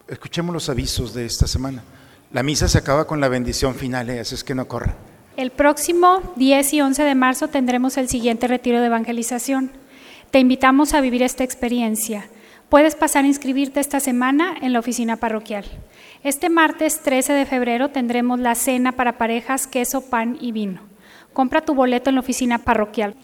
escuchemos 0.09 0.53
los 0.53 0.69
avisos 0.69 1.15
de 1.15 1.27
esta 1.27 1.47
semana. 1.47 1.83
La 2.33 2.43
misa 2.43 2.69
se 2.69 2.79
acaba 2.79 3.07
con 3.07 3.21
la 3.21 3.29
bendición 3.29 3.75
final, 3.75 4.11
¿eh? 4.11 4.21
así 4.21 4.35
es 4.35 4.45
que 4.45 4.55
no 4.55 4.67
corra. 4.69 4.95
El 5.37 5.51
próximo 5.51 6.23
10 6.37 6.73
y 6.75 6.81
11 6.81 7.03
de 7.03 7.15
marzo 7.15 7.49
tendremos 7.49 7.97
el 7.97 8.09
siguiente 8.09 8.49
retiro 8.49 8.81
de 8.81 8.87
evangelización. 8.87 9.71
Te 10.31 10.39
invitamos 10.39 10.95
a 10.95 11.01
vivir 11.01 11.23
esta 11.23 11.45
experiencia. 11.45 12.29
Puedes 12.69 12.95
pasar 12.97 13.25
a 13.25 13.29
inscribirte 13.29 13.79
esta 13.79 14.01
semana 14.01 14.57
en 14.61 14.73
la 14.73 14.81
oficina 14.81 15.17
parroquial. 15.17 15.65
Este 16.25 16.49
martes 16.49 17.01
13 17.03 17.33
de 17.33 17.47
febrero 17.47 17.91
tendremos 17.91 18.41
la 18.41 18.55
cena 18.55 18.93
para 18.93 19.19
parejas, 19.19 19.67
queso, 19.67 20.01
pan 20.01 20.37
y 20.41 20.53
vino. 20.53 20.81
Compra 21.33 21.65
tu 21.65 21.75
boleto 21.75 22.11
en 22.11 22.17
la 22.17 22.21
oficina 22.21 22.59
parroquial. 22.59 23.15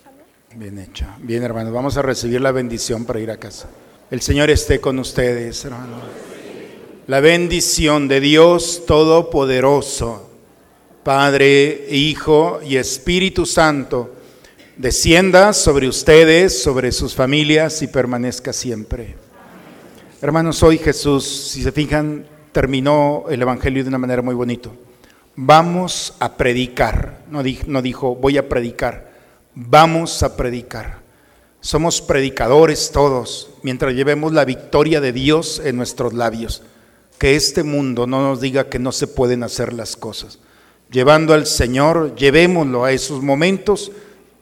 Bien 0.54 0.78
hecho. 0.78 1.06
Bien, 1.18 1.42
hermanos, 1.42 1.72
vamos 1.72 1.96
a 1.96 2.02
recibir 2.02 2.40
la 2.40 2.52
bendición 2.52 3.04
para 3.04 3.20
ir 3.20 3.30
a 3.30 3.38
casa. 3.38 3.68
El 4.12 4.20
Señor 4.20 4.50
esté 4.50 4.78
con 4.78 4.98
ustedes, 4.98 5.64
hermano. 5.64 5.96
La 7.06 7.20
bendición 7.20 8.08
de 8.08 8.20
Dios 8.20 8.84
Todopoderoso, 8.86 10.28
Padre, 11.02 11.86
Hijo 11.88 12.60
y 12.62 12.76
Espíritu 12.76 13.46
Santo, 13.46 14.14
descienda 14.76 15.54
sobre 15.54 15.88
ustedes, 15.88 16.62
sobre 16.62 16.92
sus 16.92 17.14
familias 17.14 17.80
y 17.80 17.86
permanezca 17.86 18.52
siempre. 18.52 19.16
Hermanos, 20.20 20.62
hoy 20.62 20.76
Jesús, 20.76 21.24
si 21.24 21.62
se 21.62 21.72
fijan, 21.72 22.26
terminó 22.52 23.24
el 23.30 23.40
Evangelio 23.40 23.82
de 23.82 23.88
una 23.88 23.96
manera 23.96 24.20
muy 24.20 24.34
bonita. 24.34 24.68
Vamos 25.36 26.16
a 26.20 26.36
predicar, 26.36 27.22
no 27.30 27.42
dijo, 27.42 27.64
no 27.66 27.80
dijo 27.80 28.14
voy 28.14 28.36
a 28.36 28.46
predicar, 28.46 29.10
vamos 29.54 30.22
a 30.22 30.36
predicar. 30.36 31.01
Somos 31.62 32.02
predicadores 32.02 32.90
todos, 32.90 33.48
mientras 33.62 33.94
llevemos 33.94 34.32
la 34.32 34.44
victoria 34.44 35.00
de 35.00 35.12
Dios 35.12 35.62
en 35.64 35.76
nuestros 35.76 36.12
labios. 36.12 36.60
Que 37.18 37.36
este 37.36 37.62
mundo 37.62 38.08
no 38.08 38.20
nos 38.20 38.40
diga 38.40 38.68
que 38.68 38.80
no 38.80 38.90
se 38.90 39.06
pueden 39.06 39.44
hacer 39.44 39.72
las 39.72 39.94
cosas. 39.94 40.40
Llevando 40.90 41.34
al 41.34 41.46
Señor, 41.46 42.16
llevémoslo 42.16 42.84
a 42.84 42.90
esos 42.90 43.22
momentos 43.22 43.92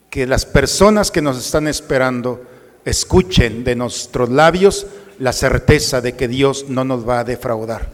que 0.09 0.27
las 0.27 0.47
personas 0.47 1.11
que 1.11 1.21
nos 1.21 1.39
están 1.39 1.69
esperando 1.69 2.43
escuchen 2.87 3.65
de 3.65 3.77
nuestros 3.77 4.31
labios 4.31 4.87
la 5.19 5.35
certeza 5.35 6.01
de 6.01 6.15
que 6.17 6.27
Dios 6.27 6.71
no 6.71 6.85
nos 6.85 7.07
va 7.07 7.21
a 7.21 7.25
defraudar. 7.25 7.93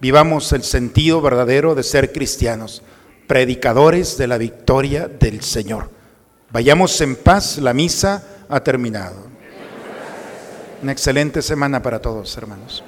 Vivamos 0.00 0.52
el 0.52 0.62
sentido 0.62 1.20
verdadero 1.20 1.74
de 1.74 1.82
ser 1.82 2.12
cristianos, 2.12 2.84
predicadores 3.26 4.16
de 4.18 4.28
la 4.28 4.38
victoria 4.38 5.08
del 5.08 5.42
Señor. 5.42 5.90
Vayamos 6.52 7.00
en 7.00 7.16
paz, 7.16 7.58
la 7.58 7.74
misa 7.74 8.27
ha 8.48 8.60
terminado. 8.60 9.26
Una 10.82 10.92
excelente 10.92 11.42
semana 11.42 11.82
para 11.82 12.00
todos, 12.00 12.36
hermanos. 12.36 12.84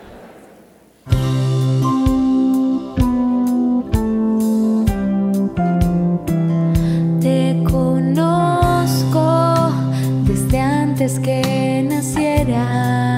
Te 7.21 7.63
conozco 7.69 9.73
desde 10.25 10.61
antes 10.61 11.19
que 11.19 11.85
nacieras. 11.89 13.10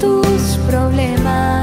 tus 0.00 0.58
problemas. 0.66 1.59